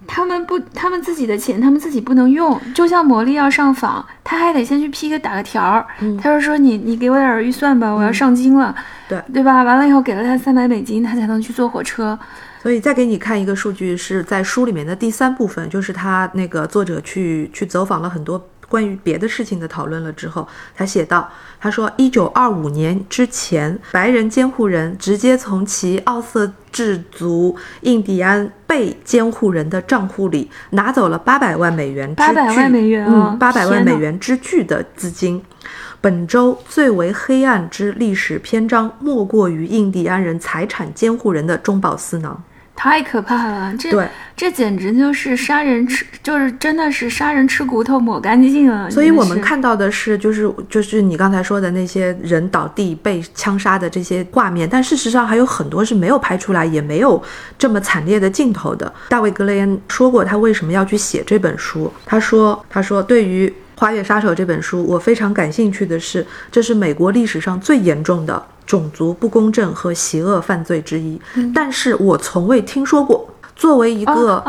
[0.06, 8.76] 他们不，他们自己的钱他们自己不能用，就像魔力要上访，他还得先去批个打个条儿，嗯他就说你你给我点预算吧，我要上京了，
[9.10, 9.64] 对对吧？
[9.64, 12.18] 完了以后给了他三百美金，他才能去坐火车。
[12.64, 35.44] 所以再给你看一个数据，是在书里面的第三部分，就是他那个作者去去走访了很多关于别的事情的讨论了之后，他写道，他说，一九二五年之前，白人监护人直接从其奥瑟治族印第安被监护人的账户里拿走了八百万美元之巨，800万美元啊嗯，八百万美元之巨的资金。
[36.00, 42.42] 本周最为黑暗之历史篇章，莫过于印第安人财产监护人的中饱私囊。
[42.76, 43.74] 太可怕了！
[43.78, 48.90] 这对这简直就是杀人吃，就是真的是杀人吃骨头抹干净了。
[48.90, 57.22] 所以我们看到的是，就是就是你刚才说的那些人倒地被枪杀的这些画面，但事实上还有很多是没有拍出来，也没有
[57.58, 58.92] 这么惨烈的镜头的。
[59.08, 61.92] 大卫·格雷恩说过，他为什么要去写这本书？
[62.06, 63.48] 他说：“他说对于
[63.80, 71.20] 《花月杀手》这本书，我非常感兴趣的是，这是美国历史上最严重的种族不公正和邪恶犯罪之一，
[71.54, 74.44] 但是我从未听说过。”作为一个、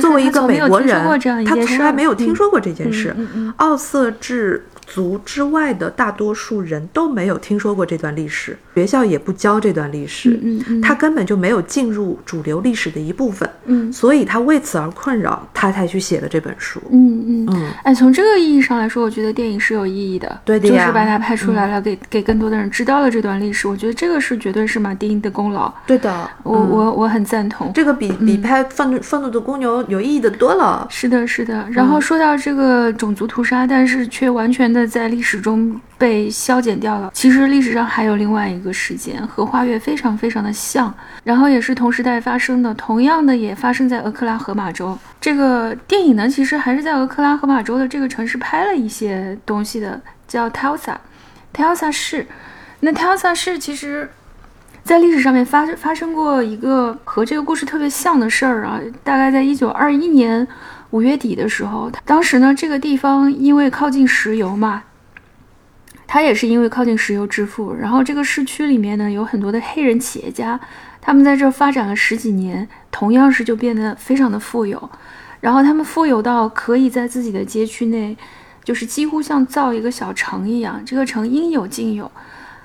[0.00, 3.14] 作为一个美国人他从来没有听嗯说过这件事。
[3.56, 16.82] 奥瑟治族之外的大多数人都没有听说过这段历史，学校也不教这段历史，嗯他根本就没有进入主流历史的一部分，嗯所以他为此而困扰，他才去写了这本书。
[16.90, 23.68] 嗯嗯嗯，哎，从这个意义上来说，我觉得电影是有意义的，对的呀就是把它拍出来了，给给更多的人知道了这段历史。
[23.68, 27.70] 我觉得这个是绝对是马丁的功劳，对的，我、嗯我我很赞同。
[27.72, 30.86] 这个比比拍愤怒愤怒的公牛有意义的多了。
[30.90, 31.54] 是的，是的。
[31.70, 37.10] 然嗯后说到这个种族屠杀，但是却完全的在历史中被消减掉了。
[37.14, 40.92] 其实历史上还有另外一个事件，和花月非常非常的像，
[41.24, 44.98] 然后也是同时代发生的，同样的也发生在俄克拉荷马州。
[45.20, 52.26] 这个电影呢，其实还是在俄克拉荷马州的这个城市拍了一些东西的，叫 Tulsa，Tulsa 市。
[52.80, 54.10] 那 Tulsa 市其实。
[54.82, 60.44] 在历史上面发发生过一个和这个故事特别像的事儿啊，大概在一九二一年
[60.90, 64.82] 五月底的时候，当时呢，这个地方因为靠近石油嘛，
[66.06, 67.72] 它也是因为靠近石油致富。
[67.74, 70.58] 然后这个市区里面呢，有很多的黑人企业家，
[71.00, 74.90] 他们在这发展了十几年，同样是就变得非常的富有。
[75.40, 78.16] 然后他们富有到可以在自己的街区内，
[78.64, 82.10] 就是几乎像造一个小城一样，这个城应有尽有。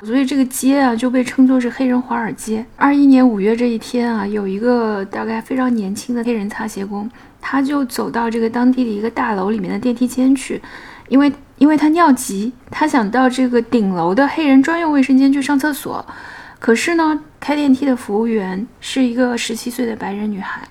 [0.05, 2.63] 所以这个街啊就被称作是黑人华尔街。
[2.75, 7.09] 二一年五月这一天啊，有一个大概非常年轻的黑人擦鞋工。
[7.47, 10.59] 他就走到这个当地的一个大楼里面的电梯间去，
[11.09, 16.03] 因为因为他尿急，他想到这个顶楼的黑人专用卫生间去上厕所。
[16.59, 20.61] 可是呢，开电梯的服务员是一个十七岁的白人女孩，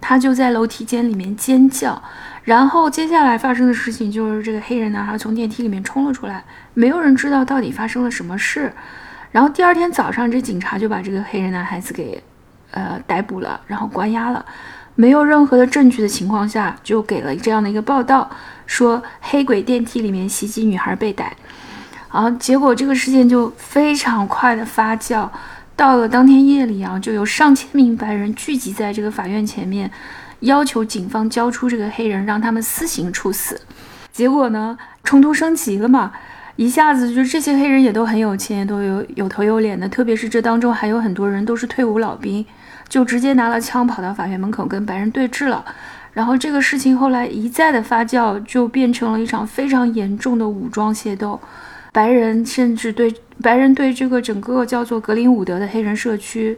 [0.00, 2.02] 她就在楼梯间里面尖叫。
[2.44, 8.72] 然后接下来发生的事情就是这个黑人男孩从电梯里面冲了出来，没有人知道到底发生了什么事。
[9.32, 12.22] 然后第二天早上，这警察就把这个黑人男孩子给
[12.70, 14.44] 呃逮捕了，然后关押了。
[14.94, 18.30] 没有任何的证据的情况下，就给了这样的一个报道，
[18.66, 21.36] 说黑鬼电梯里面袭击女孩被逮，
[22.12, 25.28] 然后结果这个事件就非常快的发酵，
[25.74, 29.90] 到了当天夜里啊，就有上千名白人聚集在这个法院前面，
[30.40, 33.60] 要求警方交出这个黑人，让他们私刑处死。
[34.12, 36.12] 结果呢，冲突升级了嘛，
[36.56, 42.44] 一下子就这些黑人也都很有钱，都有有头有脸的，特别是这当中还有很多人都是退伍老兵。
[42.86, 45.64] 就直接拿了枪跑到法院门口跟白人对峙了，
[46.12, 51.40] 然后这个事情后来一再的发酵，就变成了一场非常严重的武装械斗，
[51.92, 53.12] 白人甚至对
[53.42, 56.56] 白人对这个整个叫做格林伍德的黑人社区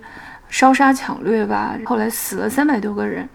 [0.49, 3.27] 烧杀抢掠吧，后来死了三百多个人，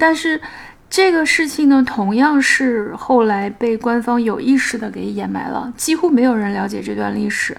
[0.00, 0.40] 但是
[0.88, 7.56] 这个事情呢，同样是后来被官方有意识的给掩埋了，几乎没有人了解这段历史。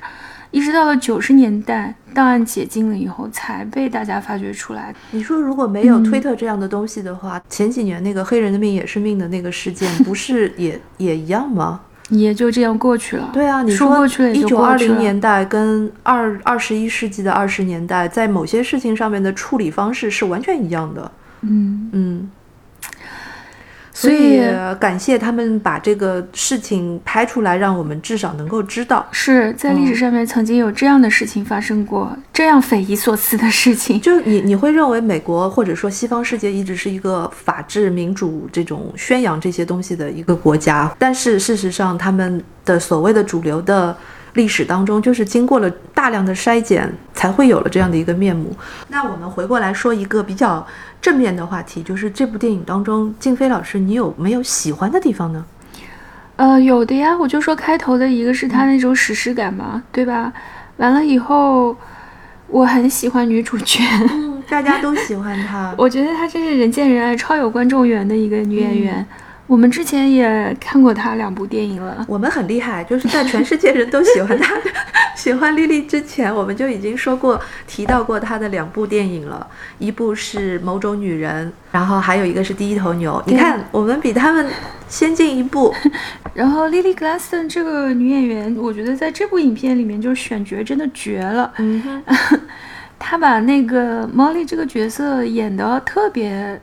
[0.49, 4.93] 一直到了九十年代，档案解禁了以后，才被大家发掘出来。
[5.11, 11.79] 你说如果没有推特这样的东西的话，前几年那个黑人的命也是命的那个事件，不是也也一样吗？
[12.09, 13.29] 也就这样过去了。
[13.31, 21.09] 对啊，你说过去一九二零年代跟二二十一世纪的二十年代，在某些事情上面的处理方式是完全一样的。
[21.41, 22.31] 嗯嗯。
[23.93, 24.41] 所以
[24.79, 34.01] 感谢他们把这个事情拍出来，让我们至少能够知道是在历史上面曾经有这样的事情发生过，这样匪夷所思的事情。
[34.01, 43.95] 就你你会认为美国或者说西方世界一直是一个法治民主这种宣扬这些东西的一个国家，但是事实上他们的所谓的主流的。
[44.33, 48.55] 历史当中，就是经过了大量的筛减，才会有了这样的一个面目。
[48.89, 50.65] 那我们回过来说一个比较
[51.01, 55.45] 正面的话题，就是这部电影当中，静飞老师，你有没有喜欢的地方呢？
[56.37, 60.31] 呃，有的呀，我就说开头的一个是他那种史诗感嘛，对吧？
[60.77, 61.75] 完了以后，
[62.47, 63.83] 我很喜欢女主角，
[64.49, 69.05] 大家都喜欢她， 我觉得她真是人见人爱、超有观众缘的一个女演员。
[69.51, 72.05] 我们之前也看过他两部电影了。
[72.07, 74.55] 我们很厉害，就是在全世界人都喜欢他、
[75.13, 77.37] 喜欢莉莉之前，我们就已经说过、
[77.67, 79.45] 提到过他的两部电影了。
[79.77, 83.21] 一部是《某种女人》，然后还有一个是《第一头牛》。
[83.29, 84.47] 你看，我们比他们
[84.87, 85.75] 先进一步。
[86.33, 91.51] 然后莉莉·格拉斯顿这个女演员，我觉得在这部影片里面就是选角真的绝了。
[91.57, 92.01] 嗯，
[92.97, 96.57] 她把那个 Molly 这个角色演得特别。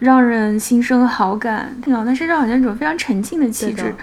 [0.00, 3.94] 让人心生好感，啊，他身上好像一种非常沉静的气质。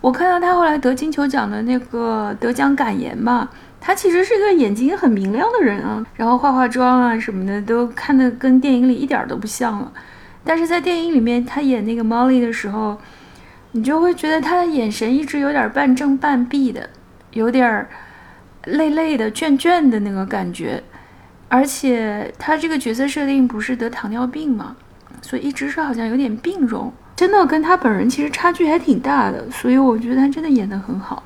[0.00, 3.48] 我看到他后来得金球奖的那个得奖感言嘛，
[3.80, 9.90] 他其实是一个眼睛很明亮的人啊，然后化化妆啊什么的都看得跟电影里一点都不像了。
[10.44, 12.98] 但是在电影里面他演那个 Molly 的时候，
[13.72, 16.90] 你就会觉得他的眼神一直有点半睁半闭的，
[17.32, 17.86] 有点
[18.64, 20.82] 累累的、倦倦的那个感觉。
[21.48, 24.76] 而且他这个角色设定不是得糖尿病吗？
[25.28, 31.22] 所以一直是好像有点病容，真的跟他本人其实差距还挺大的，所以我觉得他真的演得很好。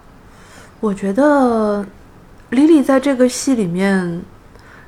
[0.80, 1.86] 我觉得
[2.50, 4.20] 李李在这个戏里面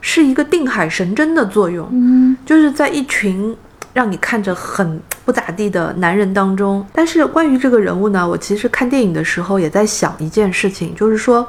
[0.00, 3.56] 是一个定海神针的作用，嗯，就是在一群
[3.92, 6.84] 让你看着很不咋地的男人当中。
[6.92, 11.48] 但是关于这个人物呢，我其实看电影的时候也在想一件事情，就是说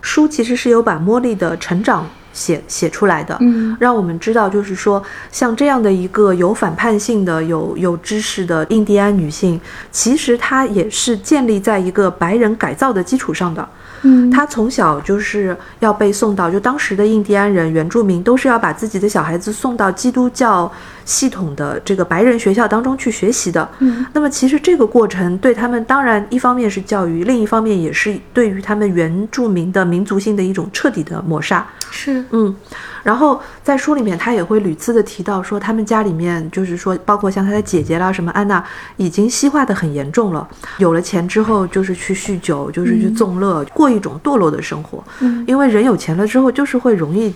[0.00, 2.04] 书其实是有把茉莉的成长。
[2.36, 9.58] 写写出来的，嗯，让我们知道，就是说，像这样的一个有反叛性的、有有知识的印第安女性，
[9.90, 13.66] 其实她也是建立在一个白人改造的基础上的。
[14.02, 20.70] 嗯他从小就是要被送到，就当时的印第安人原住民都是要把自己的小孩子送到基督教
[21.06, 23.66] 系统的这个白人学校当中去学习的。
[23.78, 31.66] 嗯那么其实这个过程对他们当然一方面是教育，另一方面也是对于他们原住民的民族性的一种彻底的抹杀。
[31.90, 32.54] 是嗯，
[33.02, 38.62] 然后在书里面，他也会屡次的提到说，他们家里面就是说，包括像他的姐姐啦，什么安娜，
[38.96, 40.46] 已经西化的很严重了。
[40.78, 45.02] 有了钱之后，就是去酗酒，就是去纵乐，过一种堕落的生活。
[45.20, 47.32] 嗯因为人有钱了之后，就是会容易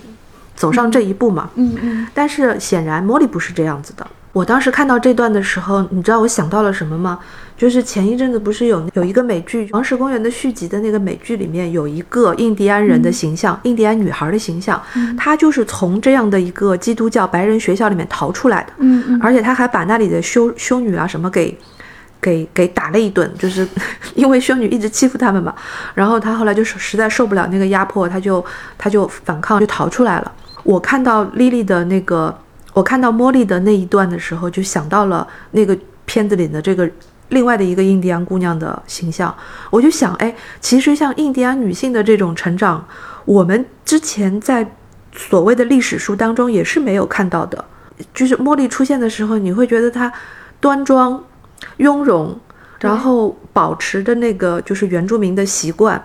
[0.61, 1.49] 走上这一步嘛。
[1.55, 4.07] 嗯嗯但是显然茉莉不是这样子的。
[4.33, 7.19] 我当时看到这段的时候，你知道我想到了什么吗？
[7.57, 14.81] 就是前一阵子不是有有一个美剧《黄石公园》的续集的那个美剧里面有一个印第安人的形象，印第安女孩的形象，
[15.19, 21.57] 她就是从这样的一个基督教白人学校里面逃出来的，嗯嗯而且她还把那里的修修女啊什么给。
[22.23, 23.67] 给给打了一顿，就是
[24.15, 25.55] 因为修女一直欺负他们嘛，
[25.95, 28.45] 然后她后来就是实在受不了那个压迫，她就
[28.77, 30.31] 她就反抗，就逃出来了。
[30.71, 32.33] 我看到莉莉的那个，
[32.73, 36.89] 我看到茉莉的那一段的时候，就想到了那个片子里的这个
[37.31, 39.35] 另外的一个印第安姑娘的形象，
[39.69, 42.87] 我就想，哎，其实像印第安女性的这种成长，
[43.25, 44.65] 我们之前在
[45.13, 47.65] 所谓的历史书当中也是没有看到的。
[48.15, 50.13] 就是茉莉出现的时候，你会觉得她
[50.61, 51.21] 端庄、
[51.79, 52.39] 雍容，
[52.79, 56.01] 然后保持着那个就是原住民的习惯，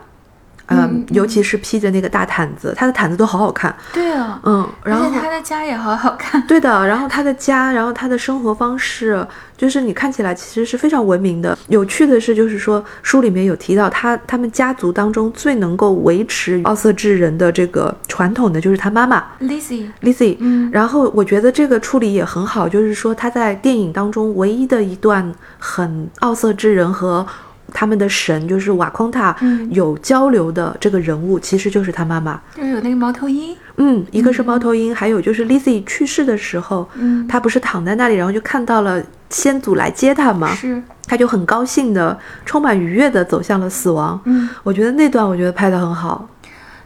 [0.68, 6.41] 嗯嗯，尤其是披着那个大毯子，他的毯子都好好看，对啊，嗯，然后他的家也好好看。
[6.47, 11.57] 对的，然后他的家，然后他的生活方式，就是你看起来其实是非常文明的。
[11.68, 20.38] 有趣的是，就是说书里面有提到他他们家族当中最能够维持奥瑟治人的这个传统的，就是他妈妈 Lizzy，Lizzie。
[20.39, 27.26] 嗯然后我觉得这个处理也很好，就是说他在电影当中唯一的一段很奥瑟之人和
[27.74, 32.41] 他们的神，就是瓦昆塔嗯有交流的这个人物，其实就是他妈妈。
[32.55, 33.55] 就是有那个猫头鹰。
[33.78, 44.20] 嗯，一个是猫头鹰，还有就是 Lizzie 去世的时候，嗯，他不是躺在那里，然后就看到了先祖来接他吗，是，他就很高兴的、充满愉悦的走向了死亡。
[44.24, 46.30] 嗯，我觉得那段我觉得拍的很好。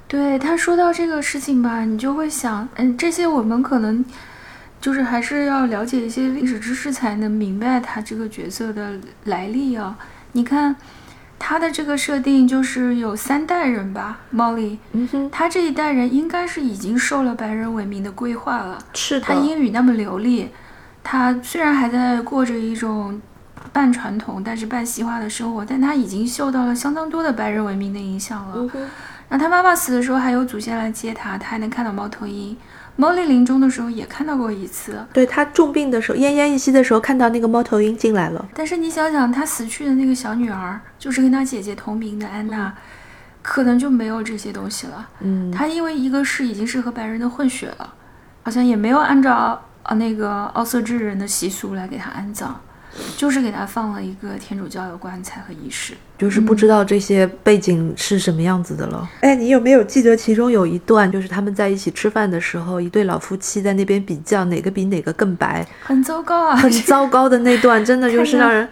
[0.08, 4.04] 对他说到这个事情吧，你就会想，嗯，这些我们可能
[4.82, 8.94] 就是还是要了解一些历史知识才能明白他这个角色的
[9.26, 9.96] 来历啊。
[10.34, 10.76] 你看
[11.38, 18.78] 他的这个设定就是有三代人吧，Molly，嗯哼，他这一代人应该是已经受了白人文明的规划了。
[18.94, 20.50] 是他英语那么流利，
[21.04, 23.22] 他虽然还在过着一种
[23.72, 28.56] 半传统但是半西化的生活，但他已经受到了相当多的白人文明的影响了。
[28.58, 28.80] 嗯哼，
[29.30, 32.56] 然后他妈妈死的时候还有祖先来接他，他还能看到猫头鹰。
[33.00, 38.46] Molly 临终的时候也看到过一次，对他重病的时候，奄奄一息的时候，看到那个猫头鹰进来了。
[38.54, 42.74] 但是你想想，他死去的那个小女儿，就是跟她姐姐同名的安娜，
[43.42, 45.08] 可能就没有这些东西了。
[45.22, 47.94] 嗯，他因为一个是已经是和白人的混血了，
[48.44, 52.54] 好像也没有按照呃那个奥瑟治人的习俗来给他安葬，
[53.16, 55.94] 就是给他放了一个天主教的棺材和仪式。
[56.20, 59.10] 就是不知道这些背景是什么样子的了。
[59.22, 68.68] 哎，你有没有记得其中有一段，就是他们在一起吃饭的时候，一对老夫妻在那边比较哪个比哪个更白，很糟糕啊，很糟糕的那段，真的就是让人，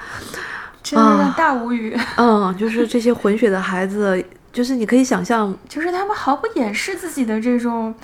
[0.83, 1.97] 真的让大无语。
[2.17, 4.21] 嗯，就是这些混血的孩子，
[4.51, 7.95] 就是你可以想象，就是他们毫不掩饰自己的这种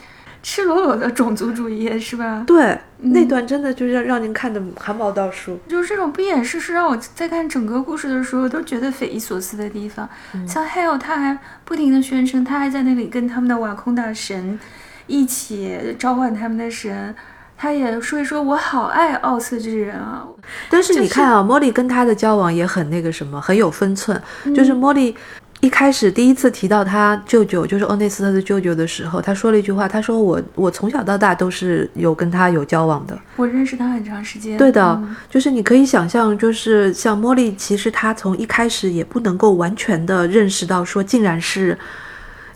[0.43, 2.43] 赤裸裸的种族主义，是吧？
[2.45, 5.57] 对，那段真的就是让让您看的汗毛倒竖。
[5.69, 10.07] 就是这种不掩饰，是让我在看整个故事的时候都觉得匪夷所思的地方。
[10.45, 14.59] 像 Hale，他还不停的宣称，他还在那里跟他们的瓦空大神
[15.07, 17.15] 一起召唤他们的神。
[17.55, 20.27] 他也说一说，我好爱奥斯之人啊！
[20.69, 24.21] 但是你看啊，茉莉跟他的交往也很那个什么，很有分寸。
[24.43, 25.15] 嗯就是茉莉
[25.63, 33.17] 一开始第一次提到他舅舅，就是欧内斯特的舅舅的时候，他说了一句话，他说我我从小到大都是有跟他有交往的。
[33.37, 34.57] 我认识他很长时间。
[34.57, 41.77] 对的，嗯就是你可以想象，就是像茉莉，其实她从一开始也不能够完全的认识到，说竟然是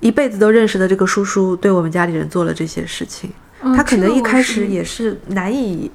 [0.01, 3.31] 一辈子都认识的这个叔叔对我们家里人做了这些事情，
[3.61, 4.67] 嗯他可能一开始。
[4.67, 5.89] 也是难以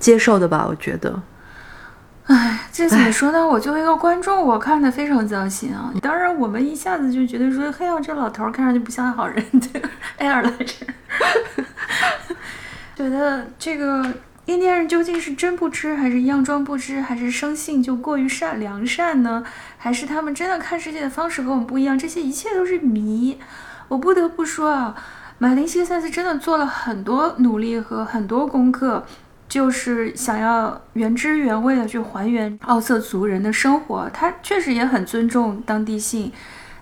[0.00, 1.22] 接受的吧，我觉得。
[2.30, 3.44] 唉，这怎么说呢？
[3.44, 5.92] 我作为一个观众，我看的非常糟心啊。
[6.00, 9.82] 当然，我们一下子就觉得说，嘿呀，这老头儿看上去不像好人，对，
[10.16, 10.68] 爱尔兰人。
[12.94, 14.06] 觉得这个
[14.44, 19.42] 印第安人究竟是真不知，还是佯装不知，还是生性就过于善良善呢？
[19.76, 21.98] 还是他们真的看世界的方式和我们不一样？
[21.98, 23.40] 这些一切都是谜。
[23.88, 24.94] 我不得不说啊，
[25.38, 29.04] 马丁·西塞斯真的做了很多努力和很多功课，
[29.50, 34.08] 就是想要原汁原味的去还原奥瑟族人的生活。
[34.14, 36.32] 他确实也很尊重当地性，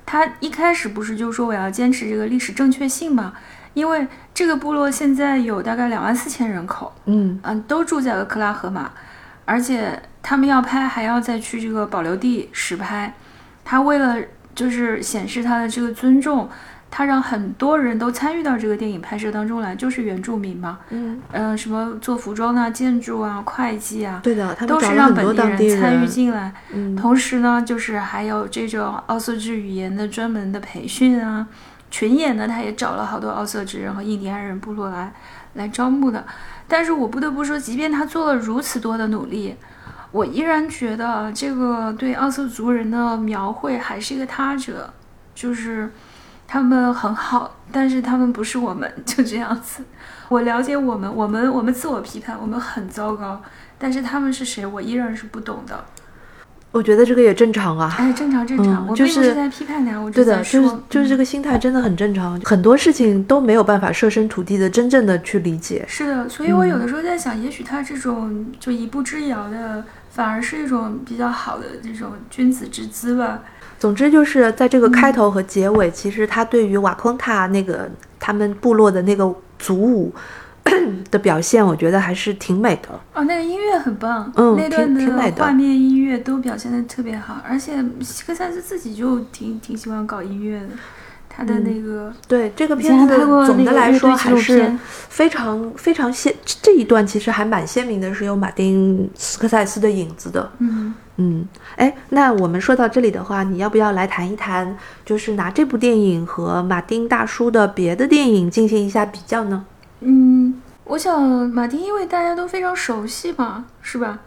[0.07, 3.33] 他一开始不是就说我要坚持这个历史正确性吗？
[3.75, 8.91] 因为这个部落现在有大概两万四千人口，嗯嗯，都住在了克拉荷马，
[9.45, 13.15] 而且他们要拍还要再去这个保留地实拍。
[13.65, 14.17] 他为了
[14.55, 16.49] 就是显示他的这个尊重，
[16.91, 26.53] 他让很多人都参与到这个电影拍摄当中来，就是原住民嘛，嗯，呃、什么做服装啊、建筑啊、会计啊，对的，都是让本地人参与，进来。
[26.73, 31.47] 嗯同时呢，就是还有这种奥色治语言的专门的培训啊，
[31.91, 35.13] 群演呢，他也找了好多奥色治人和印第安人部落来
[35.55, 36.25] 来招募的。
[36.67, 39.55] 但是我不得不说，即便他做了如此多的努力，
[40.11, 44.93] 我依然觉得这个对奥色族人的描绘还是一个他者，
[45.35, 45.91] 就是
[46.49, 49.85] 他们很好，但是他们不是我们， 就这样子。
[50.31, 53.43] 我了解我们，我们我们自我批判，我们很糟糕，
[53.79, 55.85] 但是他们是谁，我依然是不懂的。
[56.71, 57.95] 我觉得这个也正常啊。
[57.99, 65.85] 哎，正常正常，我并不是在批判他，我只对的，是在说，就是就是这嗯个心态真的很正常，很多事情都没有办法设身处地的真正的去理解。
[65.89, 73.41] 是的，所以我嗯有的时候在想，也许他这种就一步之遥的，反而是一种比较好的这种君子之姿吧。
[73.79, 74.93] 总之就是在这个嗯。
[74.93, 80.13] 开头和结尾，其实他对于瓦昆塔那个他们部落的那个族舞
[81.11, 82.89] 的表现，我觉得还是挺美的。
[83.15, 90.69] 哦，那个音乐很棒，嗯那段的画面、音乐都表现的特别好，而且希克赛斯自己就挺挺喜欢搞音乐的，
[91.39, 92.13] 他的嗯那个。
[92.27, 93.17] 对这个片子
[93.47, 94.77] 总的来说还是
[95.09, 100.51] 非常非常鲜，这一段其实还蛮鲜明的，是有马丁斯科塞斯的影子的。
[100.59, 109.65] 嗯，嗯，哎，那我们说到这里的话，你要不要来谈一谈，就是拿这部电影和马丁大叔的别的电影进行一下比较呢？
[110.01, 114.19] 嗯，我想马丁，因为大家都非常熟悉嘛，是吧？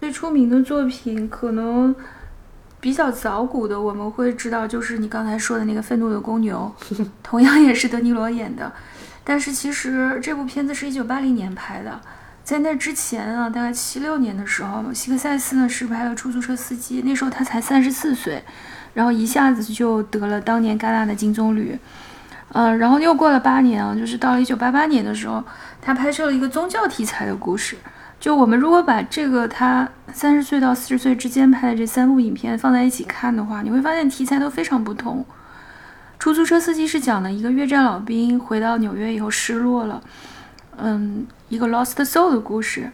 [0.00, 1.94] 最出名的作品可能
[2.82, 6.74] 比较早古的，我们会知道，就是你刚才说的那个《愤怒的公牛》，
[7.22, 8.72] 同样也是德尼罗演的。
[9.22, 12.00] 但是其实这部片子是一九八零年拍的，
[12.42, 18.42] 在那之前啊，大概七六年的时候，希克赛斯呢是拍了《出租车司机》，那时候他才三十四岁，
[18.94, 21.78] 然后一下子就得了当年戛纳的金棕榈。
[22.48, 25.44] 呃，然后又过了八年啊，就是到了一九八八年的时候，
[25.80, 27.76] 他拍摄了一个宗教题材的故事。
[28.22, 35.26] 就我们如果把这个他三十岁到四十岁之间拍的这三部影片放在一起看的话，你会发现题材都非常不同。
[36.20, 40.00] 出租车司机是讲了一个越战老兵回到纽约以后失落了，
[40.76, 42.88] 嗯，一个 lost soul 的故事。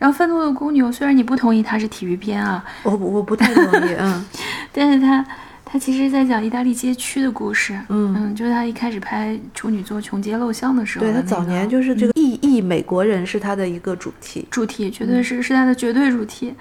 [0.00, 4.24] 然后愤怒的公牛，虽然你不同意它是体育片啊，我我不太同意，嗯
[4.74, 5.24] 但是它
[5.72, 7.72] 它其实在讲意大利街区的故事。
[7.88, 14.46] 嗯，嗯，就是他一开始拍处女座穷街陋巷的时候的那个、对他早年就是这个异异美国人是他的一个主题。
[14.50, 16.54] 主题，绝对是、是他的绝对主题。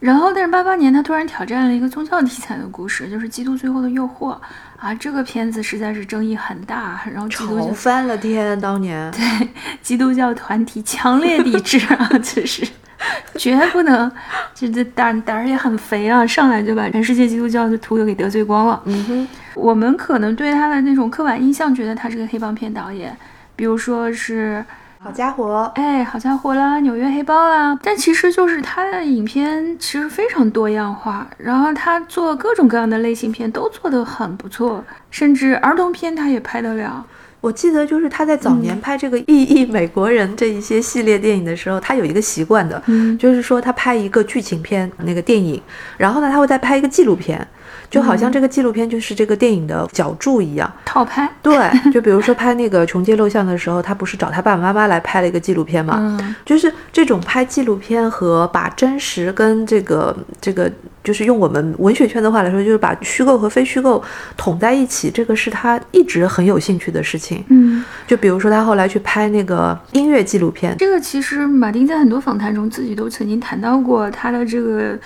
[0.00, 4.32] 然后，但是八八年他突然挑战了一个宗教题材的故事，就是《基督最后的诱惑》
[4.76, 9.48] 啊，这个片子实在是争议很大，然后基督教吵翻了天，当年对
[9.80, 12.66] 基督教团体强烈抵制啊， 就是
[13.36, 14.10] 绝不能，
[14.54, 18.80] 这这胆胆儿也很肥啊，上来就把全世界基督教的徒友给得罪光了。
[18.86, 23.16] 嗯哼，我们可能对他的那种刻板印象，觉得他是个黑帮片导演，
[23.54, 24.64] 比如说是
[24.98, 37.04] 好家伙，哎，好家伙啦，纽约黑帮啦，但其实就是他的影片其实非常多样化，然后他做各种各样的类型片都做得很不错，甚至儿童片他也拍得了。
[37.46, 38.60] 我记得就是他在早嗯。
[38.60, 43.16] 年拍这个异异美国人这一些系列电影的时候，他有一个习惯的，嗯。
[43.16, 45.62] 就是说他拍一个剧情片那个电影，
[45.96, 47.46] 然后呢他会再拍一个纪录片，
[47.90, 50.72] 就好嗯像这个纪录片就是这个电影的脚注一样。
[50.84, 55.96] 套拍，对，就比如说拍那个《穷街陋巷》的时候，他不是找他爸爸妈妈来拍了一个纪录片嘛？
[55.98, 60.70] 嗯，就是这种拍纪录片和把真实跟这个这个，
[61.04, 64.02] 就是用我们文学圈的话来说，就是把虚构和非虚构
[64.36, 67.44] 统在一起，这个是他一直很有兴趣的事情。
[67.48, 74.98] 嗯，就比如说他后来去拍那个音乐纪录片，这个其实马丁在很多访谈中自己都曾经谈到过他的这个。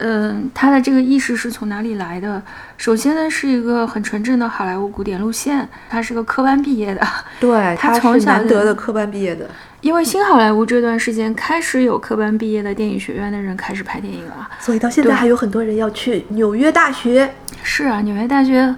[0.00, 2.42] 嗯，他的这个意识是从哪里来的？
[2.78, 7.06] 首先呢，是一个很纯正的好莱坞古典路线，他是个科班毕业的，
[7.38, 9.48] 对， 他从小难得的科班毕业的。
[9.82, 14.48] 因为新好莱坞这段时间开始有科班毕业的电影学院的人开始拍电影了。
[14.58, 17.30] 所以到现在还有很多人要去纽约大学。
[17.62, 18.74] 是啊，纽约大学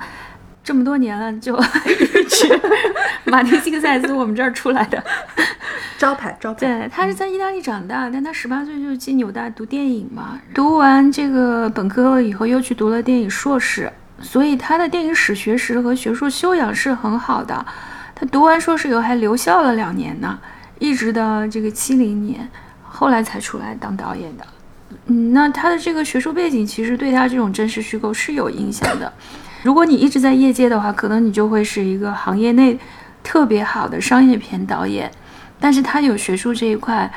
[0.65, 1.57] 这么多年了，就
[1.87, 2.61] 一直
[3.25, 5.03] 马丁·希克塞斯我们这儿出来的。
[5.99, 17.65] 招牌招牌，对，他是在意大利长大，但他十八岁就进纽大读电影嘛，读完这个本科了以后，又去读了电影硕士，所以他的电影史学识和学术修养是很好的。
[18.15, 20.39] 他读完硕士以后还留校了两年呢，
[20.81, 22.49] 一直到这个七零年，
[22.83, 24.45] 后来才出来当导演的。
[25.07, 29.13] 嗯，那他的这个学术背景其实对他这种真实虚构是有影响的。
[29.63, 32.79] 如果你一直在业界的话，可能你就会是一个行业内
[33.23, 35.11] 特别好的商业片导演。
[35.59, 37.11] 但是他有学术这一块，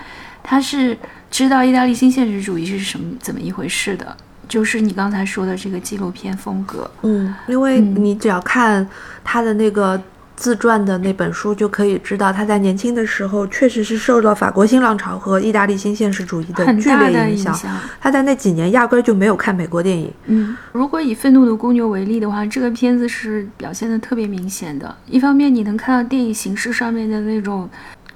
[0.43, 0.97] 他是
[1.29, 4.15] 知道意大利新现实主义是什么怎么一回事的，
[4.47, 6.89] 就是你刚才说的这个纪录片风格。
[7.01, 8.87] 嗯，因为你只要看
[9.23, 10.01] 他的那个。
[10.35, 17.57] 自传的那本书就可以知道，他在年轻的时候确实是受到法国新浪潮和意大利新现实主义的剧烈影响。
[18.01, 20.11] 他在那几年压根儿就没有看美国电影。
[20.25, 24.93] 嗯，如果以《愤怒的公牛》为例的话，这个片子是表现的特别明显的。
[25.07, 27.69] 一方面，你能看到电影形式上面的那种，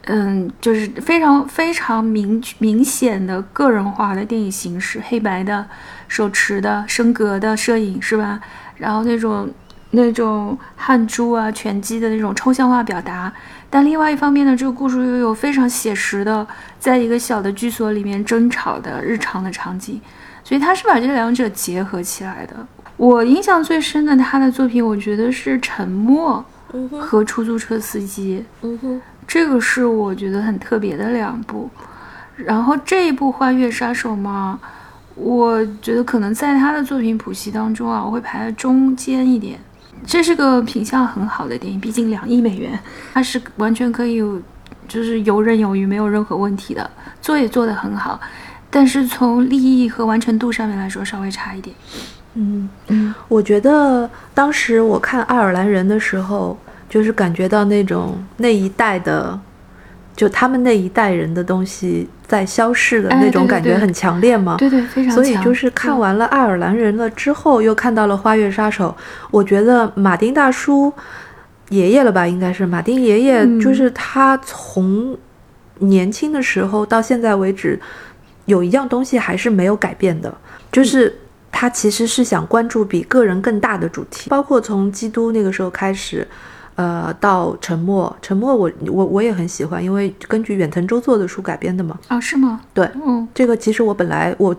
[0.06, 5.66] 嗯，就是非常非常明明显的个人化的电影形式，黑白的、
[6.10, 8.42] 手持的、升格的摄影，是吧？
[8.76, 9.50] 然后那种。
[9.92, 13.32] 那种汗珠啊、拳击的那种抽象化表达，
[13.70, 16.46] 但另外一方面呢，这个故事又有非常写实的，
[16.80, 20.00] 在一个小的居所里面争吵的日常的场景，
[20.44, 22.56] 所以他是把这两者结合起来的。
[22.98, 26.44] 我印象最深的他的作品，我觉得是《沉默》
[27.00, 31.70] 和《出租车司机》，嗯哼，这个是我觉得很特别的两部。
[32.36, 34.60] 然后这一部《花月杀手》嘛，
[35.16, 39.58] 我觉得可能在他的作品谱系当中啊，我会排在中间一点。
[40.06, 42.80] 这是个品相很好的电影，毕竟两亿美元，
[43.14, 44.20] 它是完全可以，
[44.88, 46.89] 就是游刃有余，没有任何问题的，
[47.22, 48.20] 做也做得很好，
[48.70, 51.76] 但是从利益和完成度上面来说，稍微差一点。
[52.36, 56.58] 嗯嗯，我觉得当时我看《爱尔兰人》的时候，
[56.89, 59.39] 就是感觉到那种那一代的。
[60.20, 64.58] 就他们那一代人的东西在消逝的那种感觉很强烈吗？
[64.60, 68.94] 对对，非常所以就是看完了《爱尔兰人》了之后，又看到了《花月杀手》，
[69.32, 70.92] 我觉得马丁大叔
[71.70, 75.18] 爷爷了吧，应该是马丁爷爷，就是他从
[75.76, 77.80] 年轻的时候到现在为止，
[78.44, 80.38] 有一样东西还是没有改变的，
[80.70, 81.16] 就是
[81.50, 86.28] 他其实是想关注比个人更大的主题，包括从基督那个时候开始。
[86.80, 92.00] 呃，到沉默，沉默，我我我也很喜欢，因为根据远藤周作的书改编的嘛。
[92.08, 92.62] 啊，是吗？
[92.74, 94.56] 对，嗯，这个其实我本来我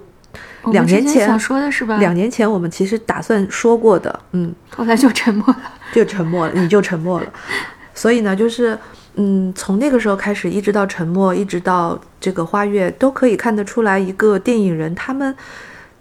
[0.66, 1.96] 两年前想说的是吧？
[1.96, 5.56] 两年前我们其实打算说过的，嗯，后来就沉默了，
[5.94, 7.26] 就沉默了，你就沉默了。
[7.94, 8.78] 所以呢，就是
[9.14, 15.34] 嗯，从那个时候开始，一直到沉默，一直到这个花月，都可以看得出来，一个电影人他们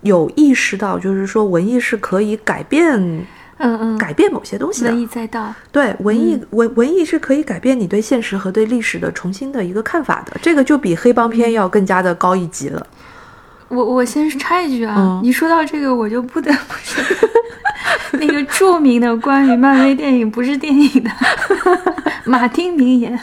[0.01, 3.25] 有意识到，就是说文艺是可以改变。
[3.59, 12.87] 嗯嗯，改变某些东西的文艺再道，对文艺文文艺是可以改变你对现实和对历史的重新的一个看法的，这个就比黑帮片要更加的高一级了。
[13.67, 17.03] 我我先插一句啊，你说到这个，我就不得不说
[18.19, 21.11] 那个著名的关于漫威电影不是电影的
[22.25, 23.19] 马丁名言，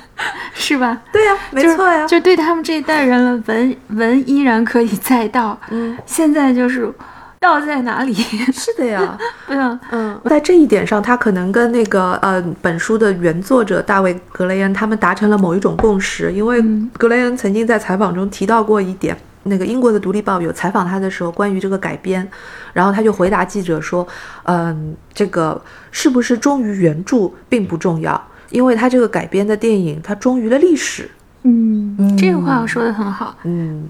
[0.55, 1.01] 是吧？
[1.11, 5.59] 对呀，没错呀，就对他们这一代人了，文文依然可以再道。
[5.71, 6.93] 嗯，现在就是。
[7.41, 8.13] 道在哪里？
[8.53, 9.17] 是的呀，
[9.47, 16.63] 对啊，嗯，在这一点上，他可能跟那个呃本书的原作者大卫格雷恩他们达成了某一种共识，因为
[16.97, 22.27] 格雷恩曾经在采访中提到过一点，那个英国的《独立报》有采访他的时候，关于这个改编，
[22.73, 24.07] 然后他就回答记者说，
[24.45, 25.61] 嗯，这个
[25.91, 28.21] 是不是忠于原著并不重要，
[28.51, 31.09] 因为他这个改编的电影，他忠于了历史。
[31.43, 33.37] 嗯，这个话我说的很好。
[33.45, 33.85] 嗯。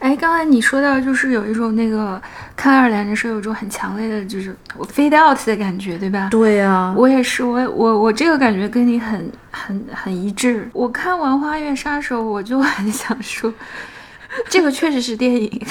[0.00, 2.20] 哎，刚才你说到就是有一种那个
[2.56, 6.28] 看爱尔兰的时候，有一种很强烈的，就是我 fade out 的感觉，对吧？
[6.30, 10.68] 对呀，我也是，我我我这个感觉跟你很很很一致。
[10.72, 13.52] 我看完《花月杀手》，我就很想说，
[14.48, 15.62] 这个确实是电影，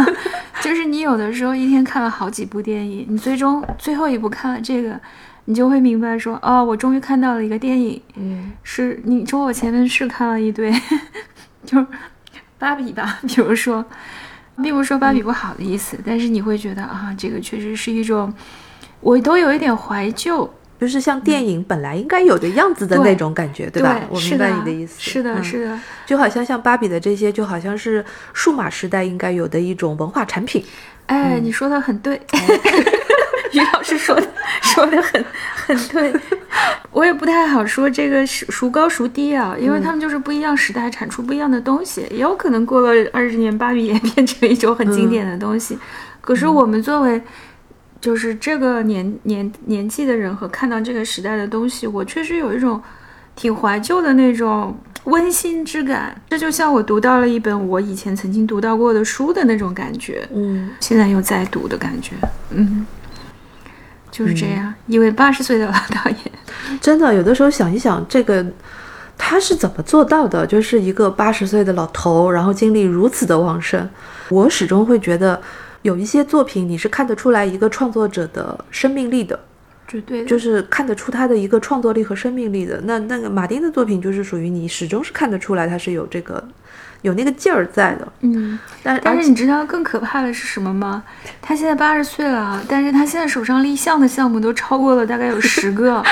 [0.60, 5.00] 就是你有的时候一天看了好几部电影，你最终最后一部看了这个，
[5.46, 8.02] 你就会明白说，哦，我终于看到了一个电影。
[8.16, 10.70] 嗯，是你说我前面是看了一堆，
[11.64, 11.86] 就是。
[12.58, 13.84] 芭比吧， 比如说，
[14.62, 18.32] 并不是说芭比不好的意思，但是你会觉得啊，这个确实是一种，
[19.00, 24.00] 我都有一点怀旧，就是像电影本来应该有的样子的那种感觉，对吧？
[24.08, 25.00] 我明白你的意思。
[25.00, 30.64] 是的，是的，就好像像芭比的这些，就好像是数码时代应该有的一种文化产品。
[31.06, 32.20] 哎，你说的很对。
[33.58, 34.26] 于老师说的
[34.62, 36.14] 说的很很对，
[36.90, 45.78] 我也不太好说这个孰孰高孰低啊，因为他们就是不一样时代产出不一样的东西，也有可能过了二十年，芭比也变成一种很经典的东西。
[46.20, 47.20] 可是我们作为
[48.00, 52.80] 就是这个年年年纪的人和看到这个时代的东西，我确实有一种
[53.34, 56.20] 挺怀旧的那种温馨之感。
[56.28, 62.14] 这就像我读到了一本我以前曾经读到过的书的那种感觉，嗯，现在又在读的感觉，
[62.50, 62.86] 嗯。
[64.10, 66.18] 就是这样，一位八十岁的老导演，
[66.80, 68.44] 真的有的时候想一想，这个
[69.16, 70.46] 他是怎么做到的？
[70.46, 73.88] 就是一个八十岁的老头，然后精力如此的旺盛。
[74.30, 75.40] 我始终会觉得，
[75.82, 79.38] 有一些作品你是看得出来一个创作者的生命力的。
[79.86, 80.24] 绝对。
[80.26, 82.80] 就是看得出他的一个创作力和生命力的。
[82.84, 86.42] 那那个马丁的作品就是属于你始终是看得出来他是有这个
[87.02, 88.12] 有那个劲儿在的。
[88.20, 91.02] 嗯，但但是你知道更可怕的是什么吗？
[91.40, 96.02] 他现在八十岁了，但是他现在手上立项的项目都超过了大概有 十个。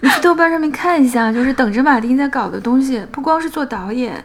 [0.00, 4.24] 你去豆瓣上面看一下，就是等着马丁在搞的东西，不光是做导演，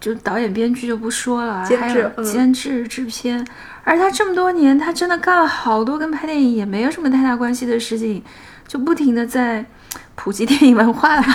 [0.00, 3.44] 就导演、编剧就不说了，监制还有嗯监制、制片。
[3.84, 8.22] 而他这么多年，他真的干了好多跟拍电影也没有什么太大关系的事情，
[8.68, 9.64] 就不停的在
[10.14, 11.20] 普及电影文化。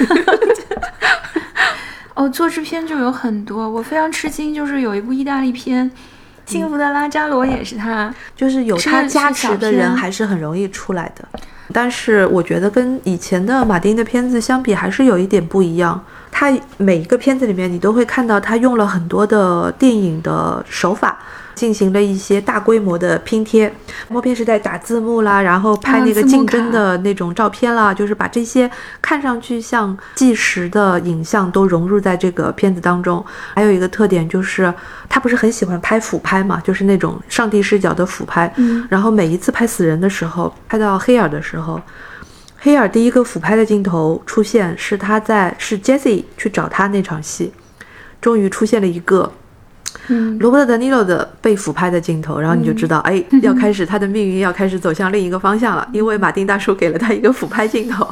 [2.17, 5.89] 哦，做制片就有很多，我非常吃惊，就是有一部意大利片，
[6.51, 8.11] 《幸福的拉扎罗》也是他。
[8.35, 11.23] 就是有他加持的人还是很容易出来的。
[11.71, 16.03] 但是我觉得跟以前的马丁的片子相比，还是有一点不一样。
[16.39, 21.17] 他每一个片子里面，你都会看到他用了很多的电影的手法，
[21.55, 23.73] 进行了一些大规模的拼贴。
[24.07, 28.69] 默片是在打字幕啦，然后拍啊那个竞争的那种照片啦，就是把这些
[29.01, 33.25] 看上去像纪实的影像都融入在这个片子当中。
[33.55, 34.71] 还有一个特点就是，
[35.09, 38.53] 他不是很喜欢拍俯拍嘛，就是那种上帝视角的俯拍。
[38.57, 41.81] 嗯然后每一次拍死人的时候，拍到黑尔的时候，
[42.59, 47.53] 黑尔第一个俯拍的镜头出现是他在是 Jesse 去找他那场戏，
[48.19, 49.31] 终于出现了一个
[50.07, 58.07] 嗯，罗伯特·德尼罗的被俯拍的镜头，然后你就知道，哎，要开始他的命运要开始走向另一个方向了，因为马丁大叔给了他一个俯拍镜头。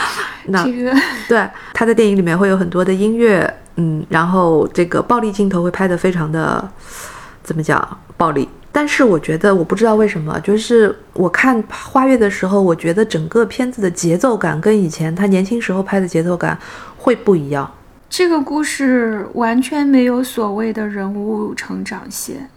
[0.46, 0.92] 那这个。
[1.28, 6.66] 对他的电影里面会有很多的音乐，嗯，然后这个暴力镜头会拍得非常的
[7.42, 8.48] 怎么讲暴力。
[8.72, 16.56] 但是我觉得，我不知道为什么，就是我看《花月》的时候，我觉得整个片子的节奏感跟以前他年轻时候拍的节奏感
[16.96, 17.70] 会不一样。
[18.08, 22.48] 这个故事完全没有所谓的人物成长线，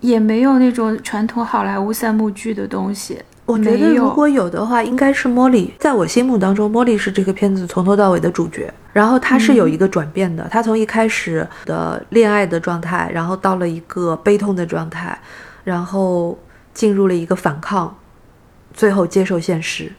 [0.00, 3.20] 也没有那种传统好莱坞三幕剧的东西。
[3.44, 5.74] 我觉得如果有的话，应该是莫莉。
[5.78, 8.72] 在我心目当中，莫莉是这个片子从头到尾的主角。
[8.92, 15.18] 然后她是有一个转变的，她从一开始的恋爱的状态，然后到了一个悲痛的状态，
[15.64, 16.38] 然后
[16.74, 17.96] 进入了一个反抗，
[18.72, 19.92] 最后接受现实。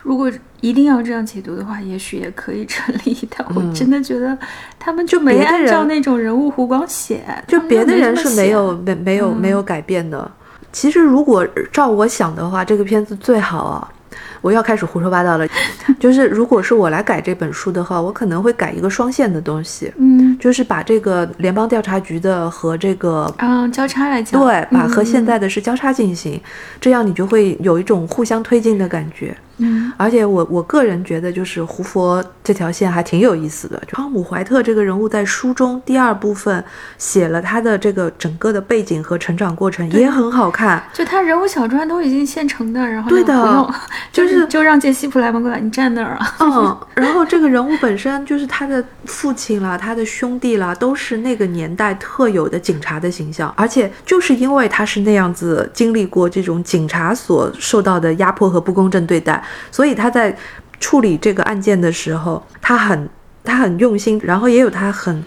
[0.00, 0.30] 如果
[0.60, 3.28] 一定要这样解读的话，也许也可以成立。
[3.36, 4.36] 但我嗯真的觉得
[4.78, 10.30] 他们就没按照那种人物弧光写，就别的人是没有没没有嗯没有改变的。
[10.72, 13.92] 其实如果照我想的话，这个片子最好啊，
[14.40, 15.46] 我要开始胡说八道了。
[15.98, 23.32] 就是如果是我来改这本书的话，我可能会改一个双线的东西，嗯就是把这个联邦调查局的和这个。
[23.38, 26.40] 嗯交叉来讲，对，把和现嗯在的是交叉进行，
[26.80, 29.36] 这样你就会有一种互相推进的感觉。
[29.58, 33.76] 嗯而且我我个人觉得，就是胡佛这条线还挺有意思的。
[33.86, 36.62] 就汤姆怀特这个人物在书中第二部分
[36.96, 40.82] 写了他的这个整个的背景和成长过程，也很好看。
[40.92, 43.74] 就他人物小传都已经现成的，然后对的就不用，
[44.12, 46.36] 就是就让杰西·普莱蒙过来，你站那儿啊。
[46.40, 60.36] 嗯，然后这个人物本身就是他的父亲啦，他的兄弟啦，都是那个年代特有的警察的形象，而且就是因为他是那样子经历过这种警察所受到的压迫和不公正对待，所以他在
[60.80, 63.08] 处理这个案件的时候，他很
[63.44, 65.24] 他很用心，然后也有他很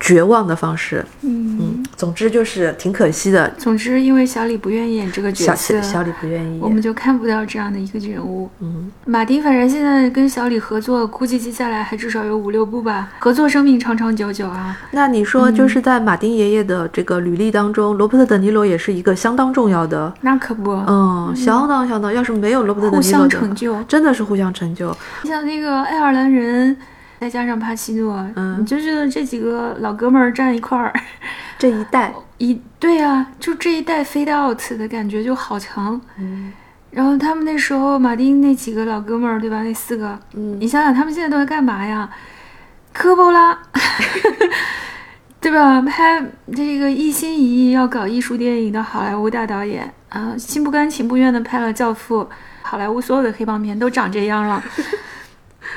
[0.00, 1.04] 绝望的方式。
[1.22, 8.48] 嗯，嗯，总之就是挺可惜的，总之，因为小李不愿意演这个角色，小小李不愿意我们就看不到这样的一个人物。
[8.60, 13.10] 嗯，马丁反正现在跟小李合作，估计接下来还至少有五六部吧。
[13.18, 14.76] 合作生命长长久久啊。
[14.92, 22.12] 那你说，就是在马丁爷爷的这个履历当中，罗伯特·德尼罗也是一个相当重要的，那可不，嗯，相当相当。
[22.12, 23.82] 要是没有罗伯特·德互相尼罗的成就。
[23.84, 24.96] 真的是互相成就。
[25.24, 26.76] 像那个爱尔兰人，
[27.20, 30.92] 再加上帕西诺，嗯你就觉得这几个老哥们儿站一块儿，
[31.58, 36.00] 这一代，一对啊，就这一代 fade out 的感觉就好强。
[36.18, 36.52] 嗯
[36.90, 39.62] 然后他们那时候马丁那几个老哥们儿，对吧？
[39.62, 42.08] 那四个，嗯你想想他们现在都在干嘛呀？
[42.94, 43.58] 科波拉，
[45.40, 45.82] 对吧？
[45.82, 46.24] 拍
[46.56, 52.20] 这个一心一意要搞艺术电影的好莱坞大导演啊，心不甘情不愿的拍了《教父》，
[52.62, 54.62] 好莱坞所有的黑帮片都长这样了。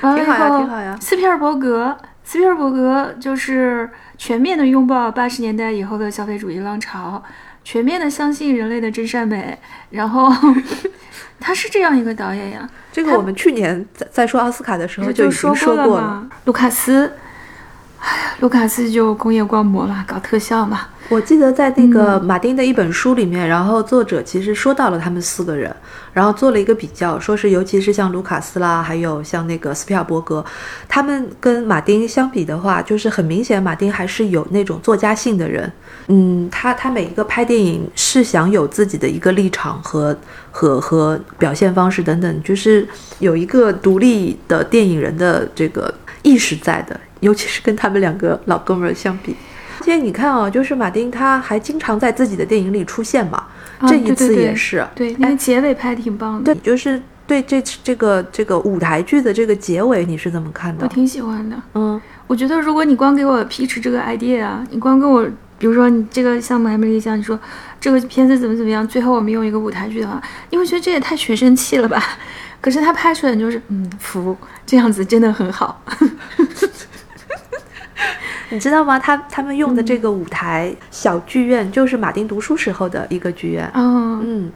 [0.01, 7.21] 挺好呀后挺好呀斯皮尔伯格，斯皮尔伯格就是全面的拥抱八十年代以后的消费主义浪潮，
[7.63, 9.57] 全面的相信人类的真善美，
[9.89, 10.31] 然后
[11.39, 12.69] 他是这样一个导演呀。
[12.91, 16.01] 这个我们去年在在说奥斯卡的时候就已经说说过了。
[16.01, 16.29] 了吗？
[16.45, 17.13] 卢卡斯，
[18.01, 20.87] 哎呀，卢卡斯就工业光魔嘛，搞特效嘛。
[21.07, 25.75] 我记得在那个马丁的一本书里面，然后作者其实说到了他们四个人，
[26.13, 30.43] 然后做了一个比较，说是尤其是像卢卡斯啦，还有像那个斯皮尔伯格，
[30.87, 35.71] 他们跟马丁相比的话，就是很明显，马丁还是有那种作家性的人。
[36.07, 40.17] 嗯，他他每一个拍电影是想有自己的一个立场和
[40.49, 42.87] 和和表现方式等等，就是
[43.19, 45.93] 有一个独立的电影人的这个
[46.23, 49.35] 意识在的，尤其是跟他们两个老哥们儿相比。
[49.79, 53.47] 而且你看啊，就是马丁他还经常在自己的电影里出现嘛，
[53.87, 54.85] 这一次也是。
[54.93, 56.53] 对，那个结尾拍挺棒的。
[56.53, 60.83] 对，就是对这这个这个舞台剧的这个结尾，你是怎么看的？
[60.83, 61.55] 我挺喜欢的。
[61.73, 65.25] 嗯，我觉得如果你光给我 pitch 这个 idea 啊，你光跟我，
[65.57, 67.39] 比如说你这个项目还没立项，你说
[67.79, 71.99] 这个片子怎么怎么样，最后我们用一个舞台剧的话，你会觉得这也太学生气了吧？
[72.61, 75.83] 可是他拍出来就是嗯服，这样子真的很好。
[78.51, 78.99] 你知道吗？
[78.99, 83.69] 他他们用的这个舞台小剧院，就是马丁读书时候的一个剧院。
[83.73, 84.51] 嗯嗯，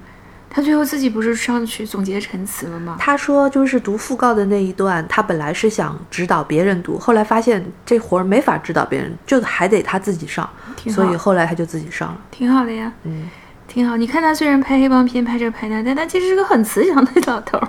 [0.50, 2.98] 他最后自己不是上去总结陈词了吗？
[3.00, 10.50] 他说，就是读讣告的那一段，他本来是想指导别人读，后来发现这活儿没法指导别人，就还得他自己上，
[10.90, 12.18] 所以后来他就自己上了。
[12.32, 13.30] 挺好的呀，嗯，
[13.68, 13.96] 挺好。
[13.96, 17.68] 你看他虽然拍黑帮片，拍这拍那，但他其实是个很慈祥的老头儿。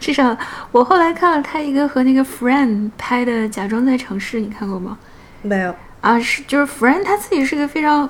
[0.00, 0.36] 至少
[0.72, 4.98] 我后来看了他一个和那个 Friend 拍的《假装在城市》，你看过吗？
[5.42, 8.08] 没有啊，是就是弗兰他自己是个非常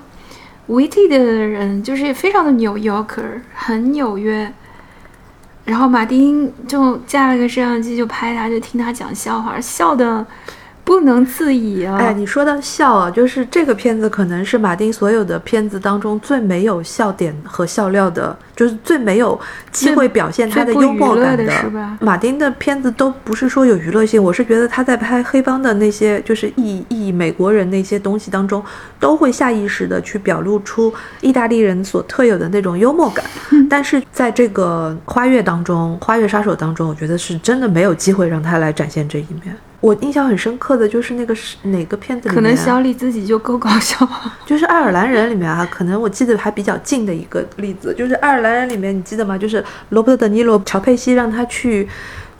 [0.68, 4.52] witty 的人，就是非常的纽 Yorker，很纽约。
[5.64, 10.26] 然后马丁就架了个摄像机就拍他，就听他讲笑话，笑的
[10.88, 11.98] 不能自已啊！
[11.98, 19.38] 哎，你说到笑啊，就是这个片子可能是马丁所有的片子当中最没有笑点和笑料的，就是最没有
[19.70, 21.98] 机会表现他的幽默感的，是吧？
[22.00, 28.64] 马丁的片子都不是说有娱乐性，我是觉得他在拍黑帮的那些，就是意意美国人那些东西当中，
[28.98, 33.22] 都会下意识的去表露出意大利人所特有的那种幽默感。
[33.68, 39.54] 但是在这个花月当中，花月杀手当中，我觉得是真的没有机会让他来展现这一面。
[39.80, 42.42] 我印象很深刻的就是那个是哪个片子里面？
[42.42, 43.96] 可能小李自己就够搞笑，
[44.44, 49.38] 就是爱尔兰人里面啊，可能我记得还比较近的一个例子，就是爱尔兰人里面，你记得吗？
[49.38, 51.88] 就是罗伯特·德尼罗、乔佩西让他去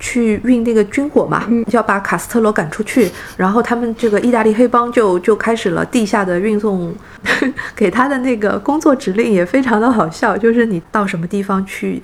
[0.01, 6.93] 去运那个军火嘛，要把卡斯特罗赶出去，然后他们这个意大利黑帮就就开始了地下的运送，
[7.77, 12.03] 给他的那个工作指令也非常的好笑，就是你到什么地方去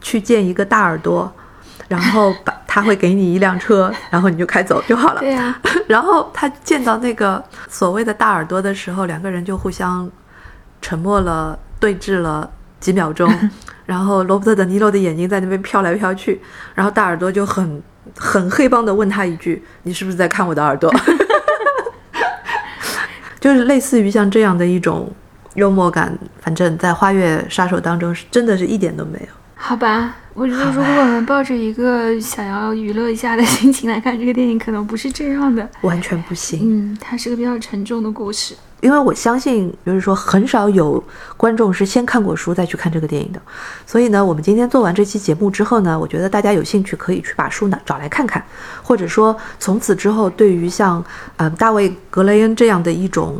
[0.00, 1.30] 去见一个大耳朵。
[1.90, 5.18] 然后把他会给你一辆车， 然后你就开走就好了。
[5.18, 5.60] 对呀。
[5.88, 10.08] 然后他见到那个所谓的大耳朵的时候，两个人就互相
[10.80, 13.28] 沉默了，对峙了几秒钟。
[13.84, 16.40] 然后罗伯特·德尼罗的眼睛在那边飘来飘去，
[16.76, 17.82] 然后大耳朵就很
[18.16, 20.94] 很黑帮的问他一句：“你是不是在看我的耳朵？”
[23.40, 25.12] 就是类似于像这样的一种
[25.54, 29.39] 幽默感，反正在《花月杀手》当中是真的是一点都没有。
[29.62, 30.16] 好吧。
[30.32, 36.60] 我觉得，如果我们抱着一个想要娱乐一下的心情来看这个电影，可能不是这样的，完全不行。
[36.62, 38.54] 嗯，它是个比较沉重的故事。
[38.80, 41.02] 因为我相信，就是说，很少有
[41.36, 43.42] 观众是先看过书再去看这个电影的。
[43.84, 48.42] 所以呢，我们今天做完这期节目之后呢，我觉得大家有兴趣可以去把书呢找来看看，
[48.82, 51.04] 或者说从此之后，对于像
[51.36, 53.36] 呃大卫·格雷恩这样的一种。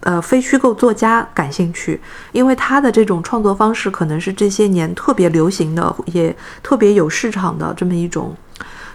[0.00, 2.00] 呃，非虚构作家感兴趣，
[2.32, 8.34] 因为他的这种创作方式可能是这些年特别流行的，也特别有市场的这么一种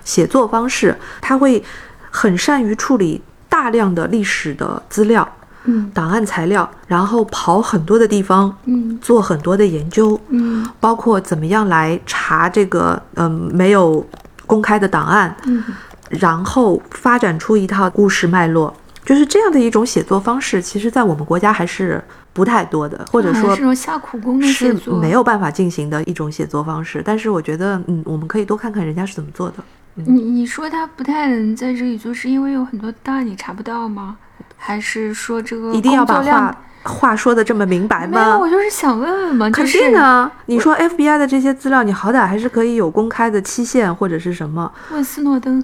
[0.03, 0.97] 写作方式。
[1.21, 1.63] 他会
[2.09, 5.27] 很善于处理大量的历史的资料，
[5.65, 14.03] 嗯，档案材料，然后跑很多的地方，嗯，做很多的研究，嗯，包括怎么样来查这个，嗯，没有
[14.47, 15.63] 公开的档案，嗯，
[16.09, 18.73] 然后发展出一套故事脉络。
[19.05, 22.03] 就是这样的一种写作方式，其实，在我们国家还是
[22.33, 27.03] 不太多的，或者说是种下苦功的写作，没有办法进行的一种写作方式。
[27.05, 29.55] 但是，我觉得，嗯，我们可以多看看人家是怎么做的。
[29.93, 34.17] 你你说他不太能在这里做，是因为有很多档案你查不到吗？
[34.57, 38.23] 还是说这个一定要把话话说的这么明白吗？
[38.23, 39.49] 没有，我就是想问问嘛。
[39.51, 40.31] 肯定啊！
[40.47, 44.71] 你说 FBI 的这些资料，你好歹还是可以有公开的期限或者是什么？
[44.91, 45.63] 问斯诺登。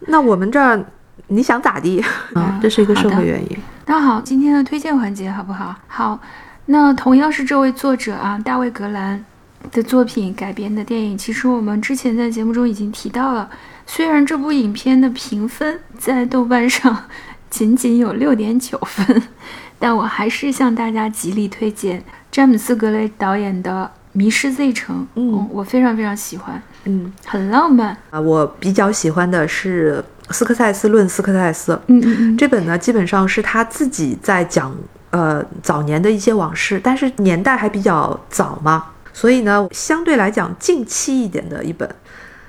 [0.00, 0.84] 那我们这儿。
[1.28, 2.02] 你想咋地？
[2.34, 3.58] 嗯，这是一个社会原因。
[3.86, 5.74] 那好，今天的推荐环节好不好？
[5.86, 6.20] 好，
[6.66, 9.24] 那同样是这位作者啊，大卫·格兰
[9.72, 13.48] 的作品改编的电影，其实我们之前在节目中已经提到了。
[13.86, 17.04] 虽然这部影片的评分在豆瓣上
[17.48, 19.22] 仅仅有六点九分，
[19.78, 25.02] 但我还是向大家极力推荐詹姆斯·格雷导演的《迷失 Z 城》。
[25.14, 26.60] 嗯，我非常非常喜欢。
[26.84, 28.20] 嗯，很浪漫啊！
[28.20, 31.72] 我比较喜欢的是斯科塞斯论斯科塞斯》。
[31.86, 34.74] 嗯嗯嗯，这本呢，基本上是他自己在讲
[35.10, 41.88] 呃早年的一些往事，但是年代还比较早嘛，所以呢，相对来讲近期一点的一本。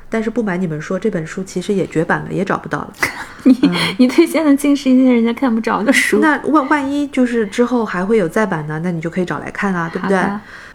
[0.09, 2.93] 但是不瞒你们说，这本书其实也绝版了，也找不到了。
[3.43, 6.19] 你你推荐的竟是一些人家看不着的书。
[6.19, 8.79] 那万万一就是之后还会有再版呢？
[8.81, 10.17] 那你就可以找来看啊，对不对？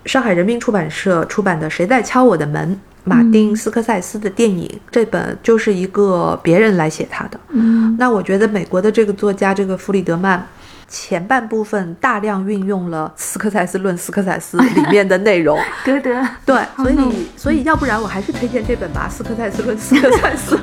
[0.05, 7.40] 上海人民出版社出版的《谁在敲我的门》，马丁斯科塞斯的电影，这本就是一个别人来写他的。
[7.48, 10.46] 嗯那我觉得美国的这个作家这个弗里德曼。
[10.95, 16.11] 前半部分大量运用了斯科塞斯论斯科塞斯里面的内容， 歌德，
[16.45, 20.55] 对，所以所以要不然我还是推荐这本吧，《斯科塞斯论斯科塞斯》。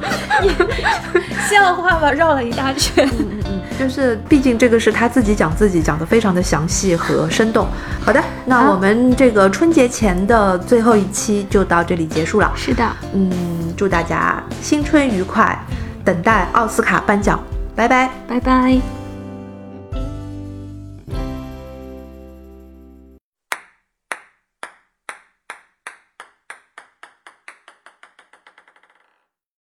[1.49, 3.09] 笑话吧，绕了一大圈。
[3.17, 7.67] 嗯嗯嗯，就是毕竟这个是他自己讲自己，讲的非常的详细和生动。
[7.99, 12.53] 好的，那我们这个春节前的最后一期就到这里结束了。
[12.55, 15.57] 是的，嗯，祝大家新春愉快，
[16.05, 17.43] 等待奥斯卡颁奖，
[17.75, 18.11] 拜拜。
[18.27, 18.98] 拜拜。